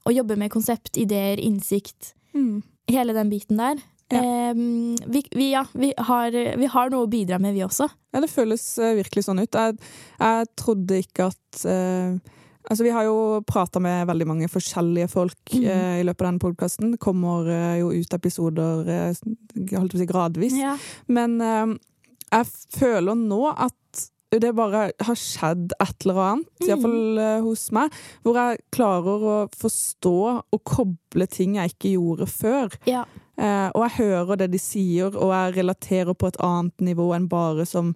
å 0.08 0.14
jobbe 0.14 0.38
med 0.40 0.52
konsept, 0.54 0.96
ideer, 1.00 1.40
innsikt. 1.40 2.14
mm. 2.36 2.62
Hele 2.92 3.14
den 3.16 3.30
biten 3.32 3.56
der. 3.56 3.78
Ja. 4.12 4.20
Eh, 4.20 4.54
vi, 5.06 5.24
vi, 5.32 5.50
ja, 5.52 5.64
vi, 5.72 5.92
har, 5.96 6.34
vi 6.60 6.70
har 6.70 6.92
noe 6.92 7.06
å 7.06 7.10
bidra 7.10 7.38
med, 7.42 7.54
vi 7.56 7.64
også. 7.64 7.88
Ja, 8.14 8.20
det 8.22 8.30
føles 8.32 8.66
eh, 8.78 8.96
virkelig 9.00 9.26
sånn 9.26 9.42
ut. 9.42 9.54
Jeg, 9.56 9.78
jeg 10.20 10.48
trodde 10.60 11.02
ikke 11.04 11.30
at 11.32 11.66
eh, 11.68 12.40
Altså, 12.64 12.80
vi 12.86 12.94
har 12.96 13.04
jo 13.04 13.42
prata 13.44 13.76
med 13.76 14.06
veldig 14.08 14.24
mange 14.24 14.46
forskjellige 14.48 15.10
folk 15.12 15.52
mm. 15.52 15.64
eh, 15.68 15.96
i 16.00 16.04
løpet 16.08 16.22
av 16.24 16.28
denne 16.30 16.40
podkasten. 16.40 16.94
Det 16.94 17.00
kommer 17.02 17.50
eh, 17.52 17.74
jo 17.82 17.90
ut 17.92 18.16
episoder 18.16 18.88
eh, 18.88 19.18
holdt 19.74 19.96
å 19.98 20.00
si 20.00 20.06
gradvis. 20.08 20.56
Ja. 20.56 20.72
Men 21.12 21.36
jeg 21.44 22.48
føler 22.72 23.20
nå 23.20 23.42
at 23.52 24.06
det 24.40 24.54
bare 24.56 24.86
har 25.06 25.18
skjedd 25.18 25.74
et 25.78 26.06
eller 26.06 26.20
annet, 26.24 26.48
Mm. 26.54 26.68
iallfall 26.68 27.18
uh, 27.18 27.42
hos 27.44 27.66
meg, 27.76 27.92
hvor 28.24 28.38
jeg 28.40 28.62
klarer 28.72 29.26
å 29.28 29.36
forstå 29.52 30.16
og 30.54 30.60
koble 30.64 31.26
ting 31.30 31.58
jeg 31.58 31.74
ikke 31.74 31.92
gjorde 31.94 32.26
før. 32.30 32.74
Ja. 32.88 33.04
Eh, 33.38 33.70
og 33.74 33.82
jeg 33.88 33.96
hører 33.98 34.36
det 34.36 34.50
de 34.52 34.58
sier, 34.58 35.16
og 35.16 35.32
jeg 35.32 35.56
relaterer 35.56 36.14
på 36.14 36.26
et 36.30 36.36
annet 36.40 36.78
nivå 36.80 37.08
enn 37.16 37.28
bare 37.28 37.66
som 37.66 37.94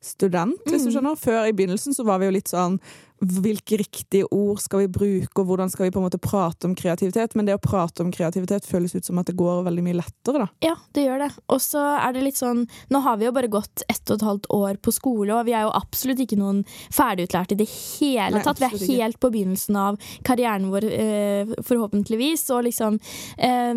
student, 0.00 0.54
hvis 0.66 0.84
du 0.84 0.90
Mm. 0.90 0.94
skjønner. 0.94 1.16
Før 1.18 1.44
i 1.48 1.52
begynnelsen 1.52 1.94
så 1.94 2.04
var 2.04 2.18
vi 2.18 2.26
jo 2.26 2.30
litt 2.32 2.48
sånn 2.48 2.78
Hvilke 3.16 3.78
riktige 3.80 4.26
ord 4.34 4.60
skal 4.60 4.84
vi 4.84 4.90
bruke, 4.92 5.32
og 5.40 5.48
hvordan 5.48 5.70
skal 5.72 5.86
vi 5.86 5.92
på 5.94 6.00
en 6.00 6.04
måte 6.04 6.20
prate 6.20 6.68
om 6.68 6.74
kreativitet? 6.76 7.36
Men 7.38 7.48
det 7.48 7.56
å 7.56 7.62
prate 7.62 8.04
om 8.04 8.10
kreativitet 8.12 8.68
føles 8.68 8.92
ut 8.92 9.08
som 9.08 9.20
at 9.22 9.30
det 9.30 9.36
går 9.38 9.62
veldig 9.66 9.84
mye 9.86 9.98
lettere, 10.02 10.42
da. 10.44 10.48
Ja, 10.64 10.74
det 10.96 11.06
gjør 11.06 11.24
det. 11.24 11.30
Og 11.54 11.62
så 11.64 11.82
er 11.96 12.16
det 12.16 12.26
litt 12.26 12.40
sånn 12.40 12.66
Nå 12.92 13.00
har 13.04 13.16
vi 13.18 13.26
jo 13.26 13.32
bare 13.34 13.50
gått 13.50 13.84
ett 13.88 14.02
og 14.10 14.18
et 14.18 14.26
halvt 14.26 14.50
år 14.54 14.80
på 14.84 14.92
skole, 14.94 15.32
og 15.32 15.48
vi 15.48 15.56
er 15.56 15.64
jo 15.66 15.72
absolutt 15.76 16.20
ikke 16.22 16.38
noen 16.40 16.62
ferdigutlært 16.94 17.56
i 17.56 17.60
det 17.62 17.68
hele 17.70 18.40
Nei, 18.40 18.44
tatt. 18.44 18.60
Vi 18.60 18.68
er 18.68 19.06
helt 19.06 19.20
på 19.22 19.32
begynnelsen 19.32 19.80
av 19.80 20.00
karrieren 20.26 20.68
vår, 20.72 20.88
eh, 20.92 21.56
forhåpentligvis. 21.66 22.46
Og 22.56 22.66
liksom 22.68 23.00
eh, 23.38 23.72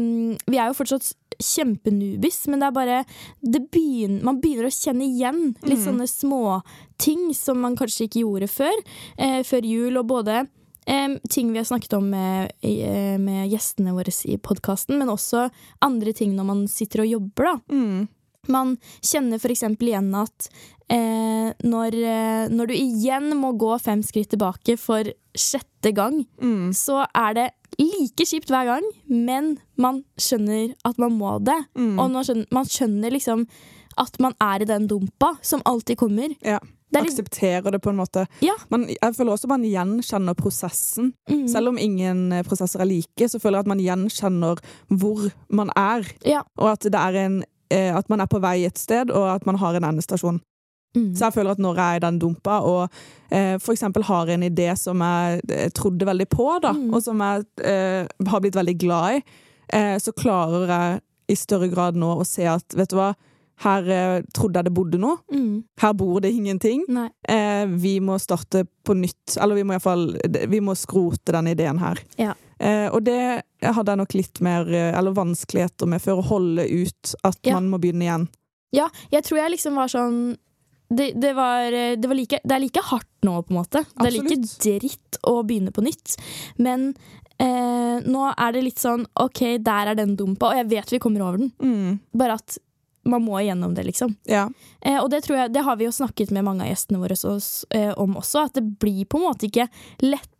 Vi 0.45 0.59
er 0.59 0.67
jo 0.67 0.77
fortsatt 0.77 1.13
kjempenubis, 1.39 2.43
men 2.51 2.61
det 2.61 2.67
er 2.67 2.75
bare 2.75 2.99
det 3.39 3.63
begynner, 3.71 4.23
Man 4.27 4.39
begynner 4.41 4.67
å 4.67 4.73
kjenne 4.73 5.07
igjen 5.07 5.53
litt 5.63 5.79
mm. 5.79 5.85
sånne 5.85 6.07
småting 6.11 7.29
som 7.37 7.61
man 7.63 7.77
kanskje 7.79 8.09
ikke 8.09 8.23
gjorde 8.25 8.51
før. 8.51 8.79
Eh, 9.17 9.41
før 9.47 9.67
jul, 9.67 9.99
og 10.01 10.09
både 10.11 10.43
eh, 10.89 11.15
ting 11.31 11.53
vi 11.53 11.61
har 11.61 11.67
snakket 11.69 11.95
om 11.97 12.09
med, 12.11 12.53
eh, 12.65 13.17
med 13.21 13.49
gjestene 13.53 13.95
våre 13.95 14.13
i 14.27 14.37
podkasten, 14.37 14.99
men 14.99 15.11
også 15.13 15.47
andre 15.85 16.13
ting 16.13 16.35
når 16.35 16.49
man 16.51 16.63
sitter 16.71 17.05
og 17.05 17.13
jobber, 17.15 17.51
da. 17.51 17.75
Mm. 17.75 18.07
Man 18.47 18.77
kjenner 19.03 19.39
f.eks. 19.41 19.63
igjen 19.79 20.13
at 20.15 20.47
eh, 20.89 21.51
når, 21.67 21.97
eh, 21.99 22.45
når 22.53 22.71
du 22.71 22.73
igjen 22.77 23.33
må 23.37 23.51
gå 23.59 23.73
fem 23.83 24.01
skritt 24.05 24.31
tilbake 24.33 24.77
for 24.79 25.09
sjette 25.37 25.93
gang, 25.93 26.23
Mm. 26.41 26.71
så 26.73 27.03
er 27.15 27.33
det 27.37 27.47
like 27.79 28.25
kjipt 28.25 28.49
hver 28.51 28.65
gang, 28.65 28.83
men 29.07 29.57
man 29.77 30.03
skjønner 30.19 30.73
at 30.85 30.97
man 30.99 31.13
må 31.19 31.37
det. 31.43 31.59
Mm. 31.77 31.99
Og 31.99 32.11
man 32.11 32.23
skjønner, 32.25 32.47
man 32.51 32.65
skjønner 32.65 33.11
liksom 33.15 33.45
at 33.99 34.19
man 34.19 34.33
er 34.41 34.61
i 34.63 34.65
den 34.67 34.87
dumpa 34.87 35.35
som 35.43 35.61
alltid 35.65 35.97
kommer. 35.99 36.33
Ja. 36.43 36.59
Det 36.91 37.03
litt, 37.03 37.11
Aksepterer 37.19 37.69
det 37.71 37.81
på 37.85 37.91
en 37.91 37.99
måte. 37.99 38.23
Ja. 38.41 38.55
Man, 38.71 38.87
jeg 38.89 39.13
føler 39.13 39.35
også 39.35 39.47
man 39.51 39.61
gjenkjenner 39.61 40.33
prosessen. 40.33 41.11
mm, 41.29 41.43
Selv 41.51 41.69
om 41.69 41.77
ingen 41.77 42.31
eh, 42.33 42.41
prosesser 42.43 42.81
er 42.81 42.89
like, 42.89 43.27
så 43.29 43.37
føler 43.39 43.59
jeg 43.59 43.67
at 43.67 43.69
man 43.69 43.83
gjenkjenner 43.83 44.57
hvor 44.89 45.27
man 45.53 45.69
er. 45.77 46.07
Ja. 46.25 46.41
Og 46.57 46.71
at, 46.71 46.81
det 46.89 46.97
er 46.97 47.19
en, 47.27 47.43
eh, 47.71 47.95
at 47.95 48.09
man 48.09 48.21
er 48.21 48.25
på 48.31 48.39
vei 48.41 48.65
et 48.65 48.77
sted, 48.77 49.11
og 49.11 49.27
at 49.35 49.45
man 49.45 49.55
har 49.61 49.75
en 49.75 49.83
endestasjon. 49.83 50.39
mm, 50.95 51.15
Så 51.15 51.25
jeg 51.27 51.33
føler 51.33 51.51
at 51.51 51.59
når 51.59 51.75
jeg 51.75 51.93
er 51.93 51.95
i 52.01 52.05
den 52.07 52.19
dumpa, 52.19 52.59
og 52.65 52.89
eh, 53.31 53.57
for 53.59 53.73
eksempel 53.73 54.03
har 54.03 54.27
en 54.29 54.43
idé 54.43 54.75
som 54.77 54.99
jeg 55.05 55.41
eh, 55.49 55.69
trodde 55.69 56.05
veldig 56.05 56.29
på, 56.29 56.59
da, 56.61 56.71
Mm. 56.73 56.93
og 56.93 57.03
som 57.03 57.19
jeg 57.19 57.45
eh, 57.63 58.07
har 58.27 58.39
blitt 58.41 58.55
veldig 58.55 58.77
glad 58.79 59.19
i, 59.19 59.23
eh, 59.73 59.97
så 59.99 60.11
klarer 60.11 60.67
jeg 60.67 61.01
i 61.29 61.35
større 61.35 61.69
grad 61.69 61.95
nå 61.95 62.15
å 62.19 62.25
se 62.25 62.45
at, 62.49 62.65
vet 62.75 62.89
du 62.89 62.95
hva, 62.97 63.13
her 63.59 63.83
eh, 63.91 64.21
trodde 64.33 64.55
jeg 64.57 64.65
det 64.65 64.73
bodde 64.73 64.97
noe. 64.97 65.17
mm, 65.31 65.63
Her 65.81 65.93
bor 65.93 66.21
det 66.21 66.31
ingenting. 66.33 66.85
Eh, 67.27 67.65
vi 67.67 67.99
må 67.99 68.15
starte 68.17 68.63
på 68.85 68.95
nytt, 68.95 69.35
eller 69.37 69.55
vi 69.55 69.63
må 69.67 69.73
iallfall 69.75 70.15
Vi 70.47 70.59
må 70.63 70.73
skrote 70.79 71.31
den 71.35 71.47
ideen 71.51 71.77
her. 71.77 71.99
Ja. 72.17 72.33
Eh, 72.59 72.87
og 72.91 73.03
det 73.07 73.19
hadde 73.63 73.93
jeg 73.93 73.99
nok 74.01 74.13
litt 74.17 74.41
mer 74.43 74.67
eh, 74.67 74.89
Eller 74.97 75.15
vanskeligheter 75.15 75.87
med 75.87 76.03
før 76.03 76.19
å 76.19 76.27
holde 76.27 76.65
ut 76.67 77.15
at 77.23 77.39
Ja. 77.47 77.55
man 77.55 77.69
må 77.71 77.79
begynne 77.79 78.03
igjen. 78.07 78.27
Ja, 78.75 78.89
jeg 79.11 79.23
tror 79.25 79.39
jeg 79.41 79.55
liksom 79.55 79.79
var 79.79 79.87
sånn 79.89 80.37
det, 80.89 81.11
det, 81.21 81.35
var, 81.37 81.69
det, 81.71 82.07
var 82.09 82.17
like, 82.17 82.39
det 82.43 82.55
er 82.55 82.61
like 82.63 82.81
hardt 82.81 83.25
nå, 83.25 83.35
på 83.45 83.53
en 83.53 83.59
måte. 83.59 83.83
Det 83.93 84.07
er 84.07 84.15
like 84.15 84.37
dritt 84.63 85.19
å 85.29 85.35
begynne 85.45 85.69
på 85.69 85.83
nytt. 85.85 86.15
Men 86.57 86.87
eh, 87.37 87.99
nå 88.09 88.23
er 88.31 88.55
det 88.55 88.63
litt 88.65 88.81
sånn 88.81 89.05
OK, 89.21 89.43
der 89.61 89.91
er 89.91 89.99
den 89.99 90.15
dumpa, 90.17 90.49
og 90.49 90.57
jeg 90.57 90.69
vet 90.71 90.95
vi 90.95 91.01
kommer 91.03 91.27
over 91.27 91.43
den. 91.43 91.51
Mm. 91.61 91.99
Bare 92.17 92.39
at 92.41 92.57
man 93.09 93.23
må 93.23 93.37
igjennom 93.39 93.75
det, 93.77 93.85
liksom. 93.87 94.15
Ja. 94.29 94.47
Eh, 94.81 94.97
og 94.97 95.09
det 95.13 95.23
tror 95.25 95.43
jeg, 95.43 95.53
det 95.53 95.63
har 95.65 95.77
vi 95.79 95.87
jo 95.87 95.93
snakket 95.95 96.33
med 96.35 96.45
mange 96.45 96.65
av 96.65 96.73
gjestene 96.73 96.99
våre 97.01 97.15
så, 97.17 97.37
eh, 97.75 97.93
om 97.93 98.17
også, 98.19 98.47
at 98.49 98.57
det 98.59 98.65
blir 98.81 99.05
på 99.05 99.21
en 99.21 99.27
måte 99.29 99.47
ikke 99.49 99.69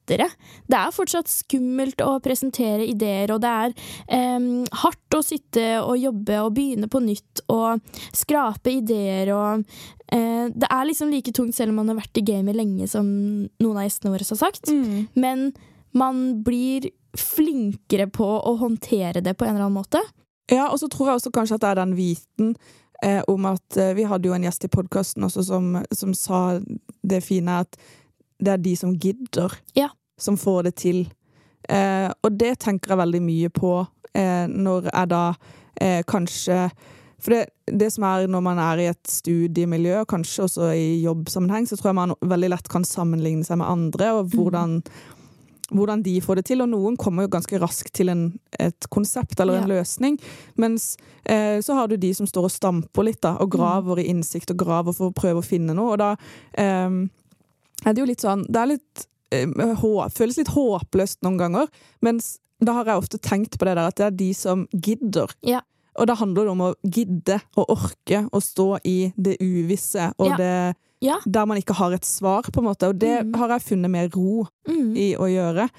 lettere. 0.09 0.29
Det 0.67 0.77
er 0.77 0.93
fortsatt 0.93 1.29
skummelt 1.29 2.01
å 2.01 2.19
presentere 2.23 2.87
ideer, 2.87 3.31
og 3.33 3.41
det 3.41 3.49
er 3.49 3.73
eh, 4.07 4.49
hardt 4.83 5.15
å 5.15 5.21
sitte 5.23 5.81
og 5.83 5.97
jobbe 5.97 6.41
og 6.43 6.53
begynne 6.57 6.89
på 6.89 7.01
nytt 7.03 7.43
og 7.49 7.79
skrape 8.15 8.71
ideer 8.71 9.33
og 9.33 9.63
eh, 10.11 10.49
Det 10.49 10.67
er 10.69 10.85
liksom 10.87 11.09
like 11.09 11.31
tungt 11.31 11.55
selv 11.55 11.71
om 11.71 11.81
man 11.81 11.89
har 11.89 11.99
vært 11.99 12.17
i 12.17 12.25
gamet 12.25 12.55
lenge, 12.55 12.87
som 12.87 13.05
noen 13.05 13.77
av 13.77 13.85
gjestene 13.85 14.13
våre 14.13 14.25
har 14.25 14.39
sagt. 14.39 14.69
Mm. 14.69 15.07
Men 15.15 15.51
man 15.91 16.43
blir 16.43 16.89
flinkere 17.17 18.07
på 18.07 18.25
å 18.25 18.55
håndtere 18.59 19.21
det 19.21 19.33
på 19.37 19.45
en 19.45 19.55
eller 19.55 19.67
annen 19.67 19.79
måte. 19.79 20.01
Ja, 20.49 20.69
og 20.69 20.79
så 20.81 20.89
tror 20.89 21.09
jeg 21.09 21.19
også 21.19 21.33
kanskje 21.33 21.57
at 21.57 21.63
det 21.63 21.69
er 21.71 21.79
den 21.81 21.95
viten 21.97 22.53
eh, 23.03 23.21
om 23.29 23.45
at 23.45 23.77
eh, 23.77 23.93
Vi 23.97 24.07
hadde 24.09 24.29
jo 24.29 24.33
en 24.33 24.45
gjest 24.45 24.65
i 24.65 24.71
podkasten 24.73 25.25
også 25.27 25.45
som, 25.45 25.77
som 25.93 26.13
sa 26.17 26.59
det 27.05 27.21
fine 27.25 27.61
at 27.65 27.77
det 28.39 28.53
er 28.53 28.61
de 28.63 28.75
som 28.79 28.93
gidder, 28.95 29.51
Ja. 29.75 29.89
Som 30.19 30.37
får 30.39 30.63
det 30.69 30.75
til. 30.83 31.01
Eh, 31.69 32.09
og 32.23 32.37
det 32.39 32.57
tenker 32.63 32.93
jeg 32.93 33.01
veldig 33.01 33.21
mye 33.25 33.49
på 33.53 33.73
eh, 34.15 34.45
når 34.49 34.87
jeg 34.93 35.09
da 35.11 35.23
eh, 35.81 36.01
kanskje 36.07 36.69
For 37.19 37.35
det, 37.35 37.49
det 37.67 37.89
som 37.91 38.05
er 38.07 38.29
når 38.31 38.41
man 38.45 38.59
er 38.63 38.79
i 38.79 38.85
et 38.93 39.09
studiemiljø, 39.11 39.97
og 40.05 40.07
kanskje 40.07 40.45
også 40.45 40.69
i 40.71 41.01
jobbsammenheng, 41.03 41.65
så 41.67 41.75
tror 41.75 41.89
jeg 41.89 41.97
man 41.97 42.13
veldig 42.23 42.49
lett 42.53 42.69
kan 42.71 42.85
sammenligne 42.87 43.43
seg 43.43 43.59
med 43.59 43.67
andre, 43.67 44.07
og 44.15 44.29
hvordan, 44.31 44.77
hvordan 45.75 46.01
de 46.05 46.13
får 46.23 46.39
det 46.39 46.45
til. 46.47 46.63
Og 46.63 46.69
noen 46.71 46.95
kommer 46.95 47.27
jo 47.27 47.33
ganske 47.35 47.59
raskt 47.59 47.91
til 47.99 48.07
en, 48.13 48.23
et 48.55 48.87
konsept 48.89 49.35
eller 49.43 49.59
en 49.59 49.67
Ja. 49.67 49.73
løsning, 49.81 50.15
mens 50.55 50.95
eh, 51.25 51.59
så 51.59 51.75
har 51.75 51.91
du 51.91 51.97
de 51.99 52.13
som 52.15 52.25
står 52.25 52.47
og 52.47 52.55
stamper 52.55 53.03
litt, 53.03 53.19
da, 53.21 53.35
og 53.43 53.51
graver 53.51 53.99
i 53.99 54.07
innsikt 54.13 54.55
og 54.55 54.63
graver 54.63 54.95
for 54.95 55.11
å 55.11 55.17
prøve 55.19 55.43
å 55.43 55.45
finne 55.45 55.75
noe. 55.75 55.97
Og 55.97 55.99
da 55.99 56.13
eh, 56.55 56.89
er 57.83 57.91
det 57.93 57.99
jo 57.99 58.07
litt 58.07 58.23
sånn 58.23 58.47
Det 58.47 58.63
er 58.63 58.71
litt 58.77 59.05
føles 59.31 60.37
litt 60.37 60.47
håpløst 60.53 61.21
noen 61.23 61.37
ganger, 61.37 61.67
mens 62.01 62.37
da 62.61 62.73
har 62.73 62.85
jeg 62.85 62.97
ofte 63.03 63.19
tenkt 63.23 63.57
på 63.57 63.65
det 63.65 63.75
der 63.77 63.87
at 63.87 63.95
det 63.95 64.05
er 64.05 64.15
de 64.19 64.33
som 64.33 64.67
gidder. 64.75 65.31
Ja. 65.47 65.61
Og 65.99 66.07
da 66.07 66.15
handler 66.15 66.43
det 66.47 66.51
om 66.51 66.61
å 66.61 66.73
gidde 66.83 67.41
og 67.57 67.69
orke 67.69 68.29
å 68.31 68.39
stå 68.43 68.79
i 68.87 69.11
det 69.17 69.37
uvisse 69.41 70.13
og 70.17 70.27
Ja. 70.31 70.37
det 70.37 70.75
Ja. 71.01 71.19
der 71.25 71.45
man 71.45 71.57
ikke 71.57 71.73
har 71.75 71.93
et 71.93 72.03
svar, 72.05 72.43
på 72.43 72.57
en 72.59 72.65
måte. 72.65 72.87
Og 72.89 72.99
det 72.99 73.25
Mm. 73.25 73.35
har 73.37 73.47
jeg 73.49 73.61
funnet 73.61 73.89
mer 73.91 74.09
ro 74.09 74.47
Mm. 74.67 74.95
i 74.97 75.15
å 75.15 75.23
gjøre. 75.27 75.69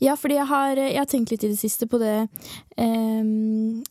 Ja, 0.00 0.14
fordi 0.16 0.34
jeg 0.36 0.46
har, 0.46 0.74
jeg 0.76 0.96
har 0.96 1.04
tenkt 1.06 1.30
litt 1.30 1.44
i 1.44 1.48
det 1.48 1.58
siste 1.58 1.86
på 1.86 1.98
det 1.98 2.28
ehm, 2.78 3.82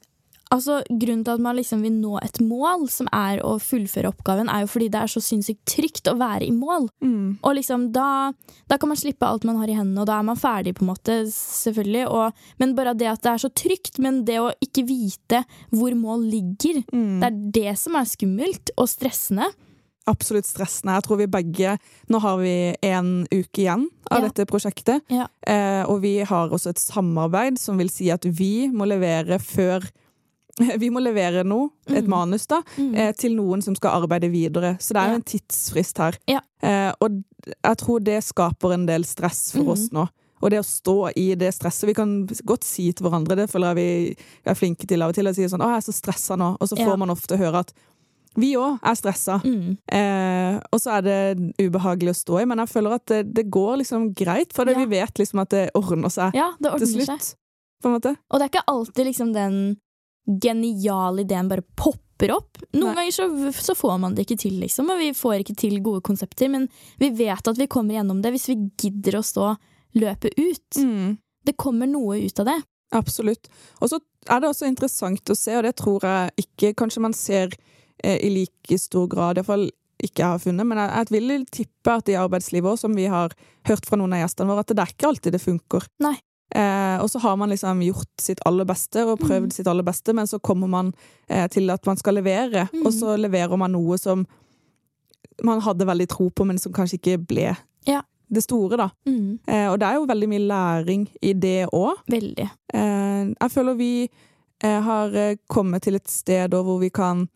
Altså, 0.51 0.79
Grunnen 0.89 1.21
til 1.23 1.35
at 1.35 1.41
man 1.45 1.55
liksom 1.59 1.83
vil 1.85 1.93
nå 2.01 2.15
et 2.25 2.39
mål, 2.41 2.87
som 2.89 3.05
er 3.13 3.37
å 3.45 3.51
fullføre 3.61 4.09
oppgaven, 4.09 4.49
er 4.49 4.63
jo 4.63 4.69
fordi 4.71 4.87
det 4.89 5.01
er 5.03 5.11
så 5.13 5.21
sinnssykt 5.21 5.61
trygt 5.69 6.09
å 6.09 6.15
være 6.17 6.47
i 6.47 6.51
mål. 6.55 6.87
Og 7.45 7.53
liksom 7.53 7.91
da, 7.93 8.31
da 8.67 8.77
kan 8.81 8.89
man 8.89 8.97
slippe 8.97 9.27
alt 9.29 9.45
man 9.45 9.59
har 9.61 9.69
i 9.69 9.75
hendene, 9.77 10.01
og 10.01 10.07
da 10.09 10.17
er 10.17 10.25
man 10.25 10.39
ferdig, 10.41 10.73
på 10.79 10.81
en 10.87 10.89
måte, 10.89 11.19
selvfølgelig. 11.29 12.07
Og, 12.09 12.33
men 12.57 12.73
bare 12.73 12.95
det 12.97 13.11
at 13.11 13.21
det 13.21 13.31
er 13.35 13.43
så 13.45 13.51
trygt, 13.53 13.99
men 14.01 14.23
det 14.25 14.39
å 14.41 14.49
ikke 14.65 14.87
vite 14.89 15.43
hvor 15.69 15.93
mål 15.95 16.25
ligger, 16.33 16.81
Mm. 16.89 17.19
det 17.21 17.27
er 17.27 17.37
det 17.53 17.77
som 17.77 17.95
er 17.99 18.05
skummelt 18.09 18.71
og 18.77 18.87
stressende. 18.89 19.45
Absolutt 20.09 20.47
stressende. 20.49 20.95
Jeg 20.97 21.03
tror 21.05 21.17
vi 21.19 21.27
begge 21.29 21.75
Nå 22.09 22.19
har 22.23 22.37
vi 22.41 22.73
en 22.89 23.27
uke 23.29 23.61
igjen 23.61 23.85
av 24.09 24.23
Ja. 24.23 24.27
dette 24.27 24.47
prosjektet. 24.49 25.03
Ja. 25.13 25.27
Eh, 25.45 25.83
og 25.85 26.01
vi 26.01 26.15
har 26.25 26.49
også 26.49 26.69
et 26.73 26.81
samarbeid 26.81 27.59
som 27.61 27.77
vil 27.77 27.89
si 27.93 28.09
at 28.09 28.25
vi 28.25 28.67
må 28.73 28.87
levere 28.89 29.37
før 29.37 29.85
Vi 30.83 30.89
må 30.91 30.99
levere 31.01 31.43
noe, 31.47 31.69
et 31.87 32.03
Mm. 32.05 32.09
manus, 32.09 32.45
da, 32.47 32.61
Mm. 32.77 32.95
eh, 32.95 33.11
til 33.13 33.35
noen 33.35 33.61
som 33.63 33.75
skal 33.75 34.01
arbeide 34.03 34.29
videre. 34.31 34.77
Så 34.79 34.93
det 34.93 34.97
er 34.97 35.05
Ja. 35.05 35.09
jo 35.11 35.15
en 35.15 35.23
tidsfrist 35.23 35.97
her. 35.97 36.17
Ja. 36.27 36.39
Eh, 36.61 36.91
og 37.01 37.23
jeg 37.63 37.77
tror 37.77 37.99
det 38.03 38.23
skaper 38.23 38.73
en 38.73 38.85
del 38.85 39.03
stress 39.03 39.51
for 39.53 39.63
Mm. 39.63 39.69
oss 39.69 39.89
nå. 39.91 40.07
Og 40.41 40.49
det 40.51 40.59
å 40.59 40.63
stå 40.63 41.11
i 41.17 41.35
det 41.35 41.53
stresset 41.53 41.85
Vi 41.87 41.93
kan 41.93 42.25
godt 42.27 42.63
si 42.63 42.91
til 42.93 43.05
hverandre, 43.07 43.35
det 43.35 43.49
føler 43.49 43.75
jeg 43.75 43.75
vi 43.75 44.15
er 44.45 44.53
flinke 44.55 44.85
til 44.87 45.01
av 45.01 45.09
og 45.09 45.15
til, 45.15 45.25
å 45.25 45.35
si 45.35 45.43
sånn 45.43 45.59
'Å, 45.59 45.67
jeg 45.67 45.77
er 45.77 45.91
så 45.91 45.93
stressa 45.93 46.35
nå', 46.37 46.57
og 46.61 46.67
så 46.69 46.77
Ja. 46.77 46.85
får 46.87 46.97
man 46.97 47.09
ofte 47.09 47.37
høre 47.37 47.55
at 47.59 47.73
vi 48.37 48.53
òg 48.55 48.79
er 48.83 48.95
stressa. 48.95 49.41
Mm. 49.43 49.77
Eh, 49.91 50.59
og 50.71 50.79
så 50.79 50.97
er 50.97 51.01
det 51.01 51.53
ubehagelig 51.59 52.09
å 52.11 52.23
stå 52.23 52.41
i, 52.41 52.45
men 52.45 52.57
jeg 52.59 52.67
føler 52.69 52.93
at 52.93 53.05
det, 53.07 53.33
det 53.33 53.49
går 53.51 53.77
liksom 53.79 54.13
greit, 54.13 54.53
for 54.53 54.63
det, 54.65 54.77
Ja. 54.77 54.85
vi 54.85 54.99
vet 54.99 55.13
liksom 55.19 55.41
at 55.41 55.49
det 55.49 55.71
ordner 55.75 56.09
seg 56.09 56.33
Ja, 56.33 56.51
det 56.61 56.71
til 56.71 56.87
ordner 56.87 57.05
seg. 57.05 57.19
slutt. 57.19 57.35
Måte. 57.83 58.17
Og 58.31 58.39
det 58.39 58.41
er 58.41 58.59
ikke 58.59 58.65
alltid 58.67 59.05
liksom 59.07 59.33
den 59.33 59.77
geniale 60.41 61.23
ideen 61.25 61.49
bare 61.49 61.65
popper 61.75 62.33
opp. 62.35 62.59
Noen 62.75 62.91
Nei. 62.91 62.95
ganger 62.99 63.15
så, 63.15 63.27
så 63.63 63.75
får 63.77 63.97
man 64.03 64.15
det 64.15 64.27
ikke 64.27 64.39
til, 64.43 64.59
liksom, 64.61 64.91
og 64.93 64.99
vi 65.01 65.13
får 65.15 65.43
ikke 65.43 65.57
til 65.57 65.79
gode 65.85 66.03
konsepter, 66.05 66.51
men 66.51 66.67
vi 67.01 67.11
vet 67.15 67.51
at 67.51 67.59
vi 67.59 67.69
kommer 67.71 67.97
gjennom 67.97 68.21
det 68.23 68.33
hvis 68.35 68.49
vi 68.51 68.59
gidder 68.79 69.19
å 69.19 69.25
stå 69.25 69.53
løpet 69.99 70.37
ut. 70.37 70.81
Mm. 70.83 71.17
Det 71.47 71.57
kommer 71.57 71.89
noe 71.89 72.19
ut 72.21 72.43
av 72.43 72.51
det. 72.51 72.59
Absolutt. 72.95 73.49
Og 73.79 73.91
så 73.91 73.99
er 74.29 74.41
det 74.41 74.49
også 74.49 74.69
interessant 74.69 75.31
å 75.31 75.37
se, 75.37 75.55
og 75.57 75.65
det 75.65 75.75
tror 75.79 76.05
jeg 76.05 76.45
ikke 76.45 76.73
kanskje 76.81 77.03
man 77.05 77.15
ser 77.17 77.53
eh, 78.03 78.17
i 78.25 78.31
like 78.33 78.79
stor 78.81 79.07
grad, 79.09 79.39
iallfall 79.39 79.69
ikke 79.99 80.23
jeg 80.23 80.31
har 80.31 80.41
funnet, 80.41 80.67
men 80.67 80.79
jeg, 80.79 80.91
jeg 80.95 81.27
vil 81.27 81.45
tippe 81.51 81.95
at 81.99 82.09
i 82.11 82.17
arbeidslivet 82.19 82.71
òg, 82.71 82.79
som 82.79 82.93
vi 82.95 83.09
har 83.11 83.33
hørt 83.67 83.87
fra 83.87 83.99
noen 83.99 84.15
av 84.15 84.23
gjestene 84.23 84.51
våre, 84.51 84.63
at 84.63 84.71
det 84.71 84.83
er 84.83 84.93
ikke 84.93 85.09
alltid 85.09 85.35
det 85.35 85.41
funker. 85.43 85.87
Nei. 86.05 86.15
Eh, 86.55 86.97
og 87.01 87.09
så 87.09 87.19
har 87.21 87.35
man 87.37 87.49
liksom 87.49 87.81
gjort 87.85 88.09
sitt 88.19 88.39
aller 88.45 88.65
beste 88.65 89.03
og 89.05 89.19
prøvd 89.19 89.49
Mm. 89.49 89.51
sitt 89.51 89.67
aller 89.67 89.83
beste, 89.83 90.13
men 90.13 90.25
så 90.27 90.39
kommer 90.41 90.67
man 90.67 90.93
eh, 91.29 91.47
til 91.47 91.69
at 91.69 91.85
man 91.85 91.97
skal 91.97 92.13
levere, 92.15 92.67
Mm. 92.73 92.85
og 92.85 92.91
så 92.93 93.17
leverer 93.17 93.57
man 93.57 93.71
noe 93.71 93.97
som 93.97 94.25
man 95.43 95.61
hadde 95.61 95.85
veldig 95.87 96.07
tro 96.09 96.29
på, 96.29 96.45
men 96.45 96.57
som 96.59 96.73
kanskje 96.73 96.97
ikke 96.99 97.17
ble 97.27 97.55
Ja. 97.87 98.01
det 98.31 98.43
store, 98.43 98.77
da. 98.77 98.89
Mm. 99.07 99.39
Eh, 99.47 99.67
og 99.71 99.79
det 99.79 99.87
er 99.87 99.93
jo 99.95 100.05
veldig 100.05 100.29
mye 100.29 100.47
læring 100.47 101.07
i 101.21 101.33
det 101.33 101.67
òg. 101.71 101.95
Veldig. 102.11 102.49
Eh, 102.73 103.33
jeg 103.41 103.51
føler 103.51 103.77
vi 103.77 104.09
eh, 104.61 104.81
har 104.81 105.13
eh, 105.15 105.35
kommet 105.49 105.81
til 105.83 105.95
et 105.95 106.07
sted 106.09 106.49
hvor 106.51 106.79
vi 106.79 106.89
kan 106.89 107.27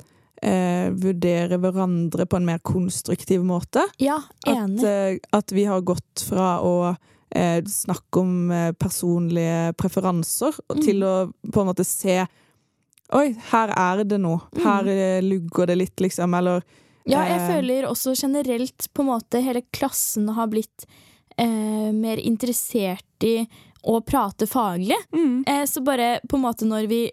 eh, 0.43 0.89
vurdere 0.91 1.57
hverandre 1.57 2.25
på 2.27 2.35
en 2.35 2.45
mer 2.45 2.59
konstruktiv 2.59 3.43
måte. 3.45 3.81
Ja, 3.99 4.17
At, 4.45 4.57
enig. 4.57 4.83
eh, 4.83 5.17
at 5.31 5.51
vi 5.51 5.63
har 5.63 5.79
gått 5.81 6.19
fra 6.27 6.59
å 6.59 6.97
eh, 7.35 7.61
snakke 7.65 8.21
om 8.21 8.51
eh, 8.51 8.71
personlige 8.77 9.73
preferanser 9.79 10.53
og 10.69 10.81
til 10.83 11.01
Mm. 11.01 11.07
å 11.09 11.51
på 11.51 11.61
en 11.61 11.67
måte 11.73 11.85
se 11.85 12.25
Oi, 13.13 13.35
her 13.51 13.69
er 13.77 14.03
det 14.07 14.17
noe. 14.21 14.39
Her 14.63 14.87
eh, 14.89 15.21
lugger 15.21 15.67
det 15.69 15.75
litt, 15.77 15.95
liksom. 16.01 16.33
Eller 16.37 16.63
Ja, 17.05 17.19
jeg 17.27 17.41
eh, 17.41 17.47
føler 17.51 17.85
også 17.85 18.15
generelt 18.17 18.87
på 18.95 19.03
en 19.03 19.09
måte 19.11 19.41
hele 19.43 19.61
klassen 19.75 20.29
har 20.33 20.47
blitt 20.47 20.85
eh, 21.37 21.91
mer 21.93 22.17
interessert 22.17 23.23
i 23.27 23.45
å 23.85 23.99
prate 24.01 24.47
faglig. 24.47 24.97
mm, 25.13 25.43
Eh, 25.47 25.65
så 25.65 25.83
bare 25.83 26.19
på 26.27 26.37
en 26.39 26.45
måte 26.47 26.65
når 26.65 26.87
vi 26.89 27.03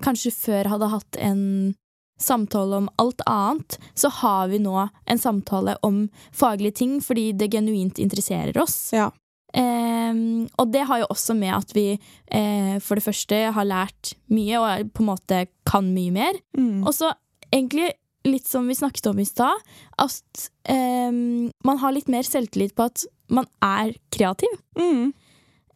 kanskje 0.00 0.30
før 0.32 0.64
hadde 0.64 0.86
hatt 0.88 1.16
en 1.20 1.74
samtale 2.18 2.76
om 2.76 2.88
alt 2.96 3.20
annet, 3.26 3.76
så 3.94 4.08
har 4.08 4.48
vi 4.48 4.58
nå 4.58 4.88
en 5.06 5.18
samtale 5.18 5.76
om 5.82 6.08
faglige 6.32 6.74
ting 6.80 7.00
fordi 7.04 7.32
det 7.36 7.50
genuint 7.52 7.98
interesserer 8.00 8.56
oss. 8.62 8.90
Ja. 8.96 9.10
Ehm, 9.54 10.48
og 10.58 10.72
det 10.72 10.82
har 10.86 10.98
jo 11.00 11.06
også 11.10 11.34
med 11.38 11.54
at 11.56 11.72
vi 11.74 11.86
eh, 12.30 12.78
for 12.84 12.94
det 12.98 13.04
første 13.04 13.38
har 13.52 13.64
lært 13.64 14.12
mye 14.30 14.58
og 14.60 14.90
på 14.92 15.02
en 15.04 15.08
måte 15.14 15.46
kan 15.66 15.88
mye 15.94 16.12
mer. 16.12 16.32
mm, 16.56 16.82
Og 16.86 16.92
så 16.94 17.12
egentlig 17.52 17.92
litt 18.28 18.46
som 18.46 18.66
vi 18.68 18.74
snakket 18.74 19.06
om 19.08 19.18
i 19.18 19.24
stad, 19.24 19.56
at 19.98 20.50
ehm, 20.68 21.50
man 21.64 21.78
har 21.78 21.92
litt 21.92 22.08
mer 22.12 22.22
selvtillit 22.22 22.74
på 22.76 22.84
at 22.90 23.06
man 23.30 23.46
er 23.62 23.94
kreativ. 24.12 24.48
mm. 24.76 25.12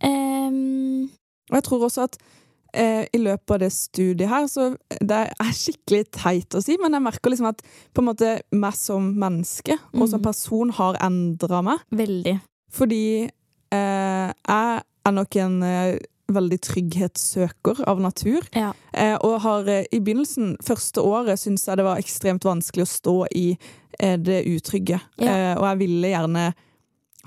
Ehm, 0.04 1.08
Og 1.50 1.56
jeg 1.58 1.64
tror 1.66 1.84
også 1.86 2.04
at 2.08 2.16
eh, 2.74 3.04
i 3.12 3.18
løpet 3.20 3.50
av 3.52 3.58
det 3.60 3.72
studiet 3.74 4.28
her, 4.30 4.46
så 4.48 4.70
det 5.00 5.18
er 5.28 5.50
skikkelig 5.52 6.06
teit 6.16 6.54
å 6.56 6.62
si, 6.64 6.76
men 6.80 6.92
jeg 6.96 7.04
merker 7.04 7.30
liksom 7.32 7.48
at 7.50 7.60
på 7.92 8.00
en 8.00 8.08
måte 8.08 8.30
meg 8.56 8.74
som 8.78 9.10
menneske 9.20 9.76
og 9.92 10.06
som 10.08 10.20
Mhm. 10.20 10.24
person 10.24 10.70
har 10.70 10.94
endra 11.00 11.62
meg. 11.62 11.78
veldig. 11.92 12.40
Fordi 12.72 13.28
jeg 14.52 14.82
er 15.08 15.14
nok 15.16 15.36
en 15.42 15.62
eh, 15.66 16.00
veldig 16.32 16.58
trygghetssøker 16.64 17.84
av 17.90 18.02
natur. 18.02 18.44
Ja. 18.56 18.72
Eh, 18.92 19.14
og 19.24 19.40
har 19.44 19.70
eh, 19.70 19.86
i 19.92 20.00
begynnelsen, 20.00 20.56
første 20.64 21.04
året, 21.04 21.40
syntes 21.40 21.66
jeg 21.68 21.80
det 21.80 21.86
var 21.86 22.02
ekstremt 22.02 22.46
vanskelig 22.46 22.86
å 22.86 22.92
stå 22.92 23.16
i 23.38 23.46
eh, 23.98 24.18
det 24.20 24.42
utrygge. 24.50 25.00
Ja. 25.22 25.32
Eh, 25.32 25.54
og 25.56 25.66
jeg 25.70 25.82
ville 25.86 26.12
gjerne 26.12 26.52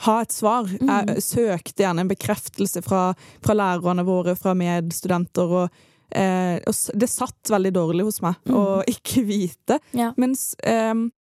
ha 0.06 0.16
et 0.22 0.36
svar. 0.36 0.70
Mm. 0.70 0.92
Jeg 0.92 1.26
søkte 1.26 1.86
gjerne 1.86 2.04
en 2.04 2.12
bekreftelse 2.12 2.84
fra, 2.86 3.10
fra 3.44 3.56
lærerne 3.56 4.08
våre, 4.08 4.38
fra 4.40 4.56
medstudenter. 4.58 5.60
og 5.64 5.92
Eh, 6.16 6.62
og 6.70 7.00
det 7.02 7.08
satt 7.12 7.50
veldig 7.52 7.72
dårlig 7.76 8.06
hos 8.08 8.22
meg 8.24 8.38
mm. 8.46 8.56
å 8.56 8.66
ikke 8.96 9.26
vite. 9.28 9.80
Ja. 9.98 10.12
Mens 10.22 10.54
eh, 10.64 10.94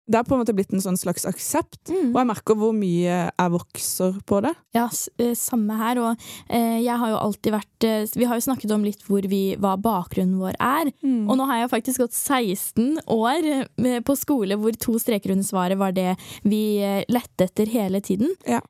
det 0.08 0.20
er 0.20 0.28
på 0.28 0.36
en 0.36 0.42
måte 0.42 0.56
blitt 0.56 0.72
en 0.72 0.84
sånn 0.84 0.98
slags 1.00 1.26
aksept. 1.28 1.90
Mm. 1.92 2.14
Og 2.14 2.22
jeg 2.22 2.30
merker 2.30 2.58
hvor 2.58 2.74
mye 2.76 3.16
jeg 3.28 3.52
vokser 3.54 4.16
på 4.28 4.40
det. 4.46 4.54
Ja, 4.78 4.88
eh, 5.20 5.34
samme 5.36 5.76
her. 5.80 6.00
Og 6.00 6.28
eh, 6.48 6.80
jeg 6.84 6.96
har 7.02 7.12
jo 7.12 7.20
alltid 7.20 7.56
vært 7.58 7.88
eh, 7.88 8.16
Vi 8.16 8.28
har 8.30 8.40
jo 8.40 8.46
snakket 8.46 8.72
om 8.74 8.86
litt 8.88 9.04
hvor 9.08 9.26
vi, 9.28 9.42
hva 9.60 9.76
bakgrunnen 9.82 10.40
vår 10.40 10.56
er. 10.56 10.92
Mm. 11.04 11.28
Og 11.28 11.40
nå 11.40 11.48
har 11.50 11.62
jeg 11.62 11.74
faktisk 11.74 12.06
gått 12.06 12.16
16 12.16 13.02
år 13.12 13.50
på 14.08 14.16
skole 14.18 14.58
hvor 14.60 14.76
to 14.80 14.96
streker 15.02 15.34
under 15.34 15.46
svaret 15.46 15.80
var 15.80 15.94
det 15.96 16.16
vi 16.48 16.80
lette 17.12 17.48
etter 17.48 17.70
hele 17.70 18.00
tiden. 18.04 18.32
Ja. 18.48 18.62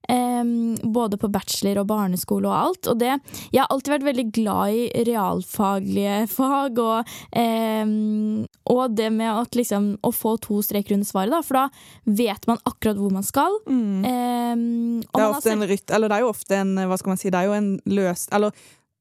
Både 0.84 1.20
på 1.20 1.30
bachelor 1.32 1.84
og 1.84 1.90
barneskole 1.92 2.50
og 2.50 2.56
alt. 2.58 2.90
Og 2.92 3.00
det 3.02 3.14
Jeg 3.52 3.62
har 3.62 3.70
alltid 3.72 3.94
vært 3.94 4.08
veldig 4.08 4.28
glad 4.36 4.78
i 4.78 5.06
realfaglige 5.08 6.18
fag, 6.32 6.80
og, 6.82 7.12
og 8.74 8.98
det 8.98 9.10
med 9.14 9.32
at 9.32 9.58
liksom 9.58 9.90
Å 10.06 10.12
få 10.14 10.36
to 10.44 10.60
streker 10.66 10.96
under 10.96 11.08
svaret, 11.08 11.27
da, 11.34 11.42
for 11.42 11.54
da 11.54 11.70
vet 12.06 12.48
man 12.48 12.58
akkurat 12.66 12.98
hvor 12.98 13.12
man 13.12 13.24
skal. 13.24 13.60
Mm. 13.68 14.06
Em, 14.06 15.00
Det 15.02 15.22
er 15.22 15.30
ofte 15.34 15.52
en 15.52 15.64
rytt, 15.68 15.90
eller 15.92 16.08
det 16.10 16.18
er 16.18 16.26
jo 16.26 16.30
ofte 16.34 16.56
en 16.62 16.76
hva 16.88 16.98
skal 16.98 17.10
man 17.14 17.18
si, 17.22 17.30
det 17.30 17.40
er 17.42 17.46
jo 17.50 17.54
en 17.58 17.72
løs 17.86 18.28
Eller 18.32 18.52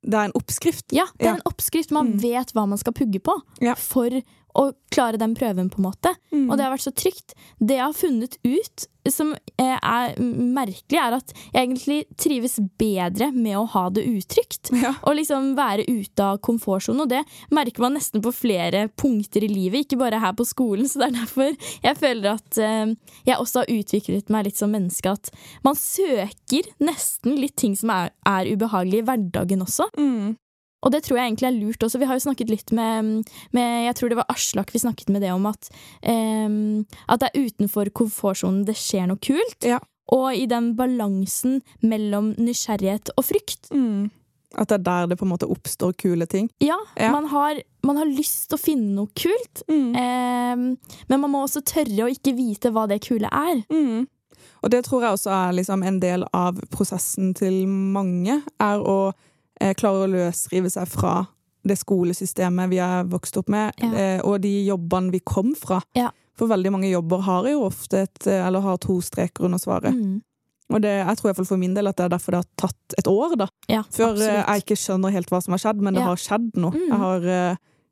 det 0.07 0.15
er 0.15 0.25
en 0.29 0.37
oppskrift. 0.39 0.85
Ja, 0.95 1.05
det 1.19 1.27
er 1.27 1.35
en 1.35 1.47
oppskrift. 1.49 1.91
Man 1.91 2.13
Mm. 2.15 2.21
vet 2.23 2.53
hva 2.55 2.67
man 2.69 2.79
skal 2.79 2.93
pugge 2.93 3.19
på 3.21 3.35
Ja. 3.61 3.75
for 3.75 4.11
å 4.57 4.71
klare 4.93 5.21
den 5.21 5.35
prøven, 5.37 5.71
på 5.71 5.81
en 5.81 5.89
måte. 5.91 6.13
Mm. 6.33 6.49
Og 6.49 6.57
det 6.57 6.67
har 6.67 6.75
vært 6.75 6.87
så 6.87 6.95
trygt. 6.97 7.35
Det 7.59 7.79
jeg 7.79 7.85
har 7.85 7.97
funnet 7.97 8.39
ut, 8.47 8.87
som 9.13 9.33
eh, 9.61 9.77
er 9.77 10.17
merkelig, 10.19 10.99
er 10.99 11.15
at 11.15 11.33
jeg 11.37 11.61
egentlig 11.61 11.99
trives 12.19 12.57
bedre 12.81 13.29
med 13.35 13.59
å 13.61 13.67
ha 13.75 13.85
det 13.95 14.07
utrygt. 14.09 14.73
Ja. 14.77 14.95
Og 15.07 15.19
liksom 15.19 15.53
være 15.59 15.87
ute 15.89 16.25
av 16.25 16.41
komfortsonen. 16.45 17.05
Og 17.05 17.13
det 17.13 17.23
merker 17.55 17.85
man 17.85 17.97
nesten 17.99 18.25
på 18.25 18.33
flere 18.35 18.87
punkter 18.99 19.47
i 19.47 19.51
livet, 19.53 19.85
ikke 19.85 20.01
bare 20.01 20.21
her 20.23 20.35
på 20.37 20.47
skolen. 20.49 20.89
Så 20.91 21.03
det 21.03 21.11
er 21.11 21.19
derfor 21.21 21.53
jeg 21.87 22.01
føler 22.01 22.33
at 22.33 22.63
eh, 22.63 22.97
jeg 23.29 23.39
også 23.39 23.63
har 23.63 23.77
utviklet 23.77 24.33
meg 24.33 24.49
litt 24.49 24.61
som 24.61 24.75
menneske. 24.75 25.13
At 25.13 25.31
man 25.67 25.79
søker 25.79 26.73
nesten 26.83 27.39
litt 27.41 27.57
ting 27.61 27.77
som 27.79 27.93
er, 27.95 28.13
er 28.27 28.51
ubehagelig 28.51 29.05
i 29.05 29.07
hverdagen 29.07 29.65
også. 29.67 29.91
Mm. 30.01 30.35
Og 30.87 30.93
det 30.95 31.03
tror 31.03 31.19
jeg 31.19 31.33
egentlig 31.33 31.49
er 31.51 31.57
lurt 31.59 31.83
også. 31.83 31.99
Vi 31.99 32.07
har 32.07 32.15
jo 32.19 32.23
snakket 32.29 32.51
litt 32.53 32.71
med, 32.77 33.27
med 33.57 33.87
Jeg 33.89 33.97
tror 33.99 34.13
det 34.13 34.19
var 34.21 34.29
Aslak 34.31 34.71
vi 34.71 34.79
snakket 34.85 35.11
med 35.11 35.25
det 35.27 35.33
om, 35.35 35.49
at, 35.51 35.67
um, 36.07 36.85
at 37.11 37.25
det 37.25 37.31
er 37.33 37.49
utenfor 37.49 37.91
komfortsonen 37.97 38.63
det 38.69 38.77
skjer 38.79 39.09
noe 39.11 39.19
kult. 39.19 39.67
Ja. 39.67 39.81
Og 40.15 40.29
i 40.39 40.45
den 40.47 40.77
balansen 40.79 41.59
mellom 41.83 42.31
nysgjerrighet 42.39 43.11
og 43.19 43.27
frykt. 43.27 43.73
Mm. 43.75 44.13
At 44.57 44.71
det 44.71 44.77
er 44.79 44.85
der 44.87 45.09
det 45.11 45.19
på 45.19 45.27
en 45.27 45.33
måte 45.35 45.49
oppstår 45.51 45.97
kule 45.99 46.29
ting. 46.31 46.47
Ja, 46.63 46.79
Ja. 46.95 47.11
Man, 47.13 47.27
har, 47.33 47.59
man 47.85 47.99
har 47.99 48.07
lyst 48.07 48.47
til 48.49 48.57
å 48.57 48.63
finne 48.63 48.95
noe 48.95 49.11
kult, 49.19 49.65
Mm. 49.69 49.97
em, 49.99 50.63
men 51.11 51.21
man 51.21 51.31
må 51.33 51.43
også 51.43 51.65
tørre 51.67 52.07
å 52.07 52.13
ikke 52.13 52.37
vite 52.39 52.71
hva 52.71 52.87
det 52.87 53.03
kule 53.03 53.27
er. 53.27 53.65
Mm. 53.73 54.07
Og 54.63 54.71
det 54.71 54.85
tror 54.87 55.03
jeg 55.03 55.13
også 55.19 55.31
er 55.35 55.53
liksom 55.59 55.83
en 55.83 55.99
del 56.01 56.25
av 56.33 56.57
prosessen 56.71 57.35
til 57.35 57.67
mange, 57.67 58.39
er 58.63 58.79
å 58.79 59.13
eh, 59.61 59.75
klare 59.75 60.05
å 60.07 60.11
løsrive 60.11 60.71
seg 60.71 60.89
fra 60.89 61.27
det 61.67 61.79
skolesystemet 61.81 62.71
vi 62.71 62.79
er 62.79 63.05
vokst 63.11 63.37
opp 63.41 63.49
med, 63.51 63.73
Ja. 63.83 63.91
eh, 63.93 64.21
og 64.23 64.41
de 64.43 64.67
jobbene 64.69 65.11
vi 65.11 65.21
kom 65.21 65.55
fra. 65.55 65.81
Ja. 65.95 66.11
For 66.37 66.47
veldig 66.47 66.71
mange 66.71 66.91
jobber 66.91 67.23
har 67.25 67.45
jo 67.49 67.65
ofte 67.67 68.03
et, 68.05 68.27
eh, 68.27 68.47
eller 68.47 68.61
har 68.61 68.77
to 68.79 69.01
streker 69.01 69.45
under 69.45 69.59
svaret. 69.59 69.93
Mm. 69.95 70.23
Og 70.69 70.81
det, 70.83 71.07
jeg 71.07 71.17
tror 71.19 71.35
for 71.47 71.57
min 71.57 71.75
del 71.75 71.87
at 71.87 71.97
det 71.97 72.05
er 72.05 72.09
derfor 72.19 72.33
det 72.33 72.41
har 72.45 72.51
tatt 72.69 72.95
et 72.99 73.07
år, 73.07 73.37
da. 73.39 73.47
Ja, 73.69 73.83
Før 73.83 74.13
absolutt. 74.13 74.47
jeg 74.47 74.63
ikke 74.65 74.77
skjønner 74.77 75.13
helt 75.13 75.31
hva 75.31 75.41
som 75.43 75.53
har 75.53 75.59
skjedd, 75.63 75.81
men 75.81 75.95
det 75.95 76.03
har 76.03 76.17
skjedd 76.17 76.57
noe. 76.57 76.73
Mm. 76.73 76.89
Jeg 76.89 76.99
har, 76.99 77.21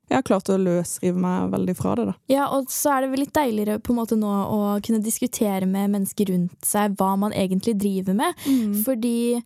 jeg 0.09 0.15
har 0.17 0.21
klart 0.23 0.49
å 0.51 0.57
løsrive 0.59 1.15
meg 1.17 1.51
veldig 1.51 1.75
fra 1.77 1.95
det, 1.95 2.05
da. 2.05 2.13
Ja, 2.27 2.47
og 2.51 2.67
så 2.67 2.91
er 2.97 3.01
det 3.01 3.09
vel 3.11 3.19
litt 3.23 3.33
deiligere 3.33 3.79
på 3.79 3.89
en 3.93 3.99
måte 4.01 4.17
nå 4.19 4.27
å 4.27 4.59
kunne 4.83 5.01
diskutere 5.01 5.65
med 5.65 5.89
mennesker 5.89 6.25
rundt 6.33 6.65
seg 6.67 6.95
hva 6.99 7.17
man 7.17 7.31
egentlig 7.31 7.77
driver 7.79 8.13
med. 8.13 8.35
Fordi 8.83 9.41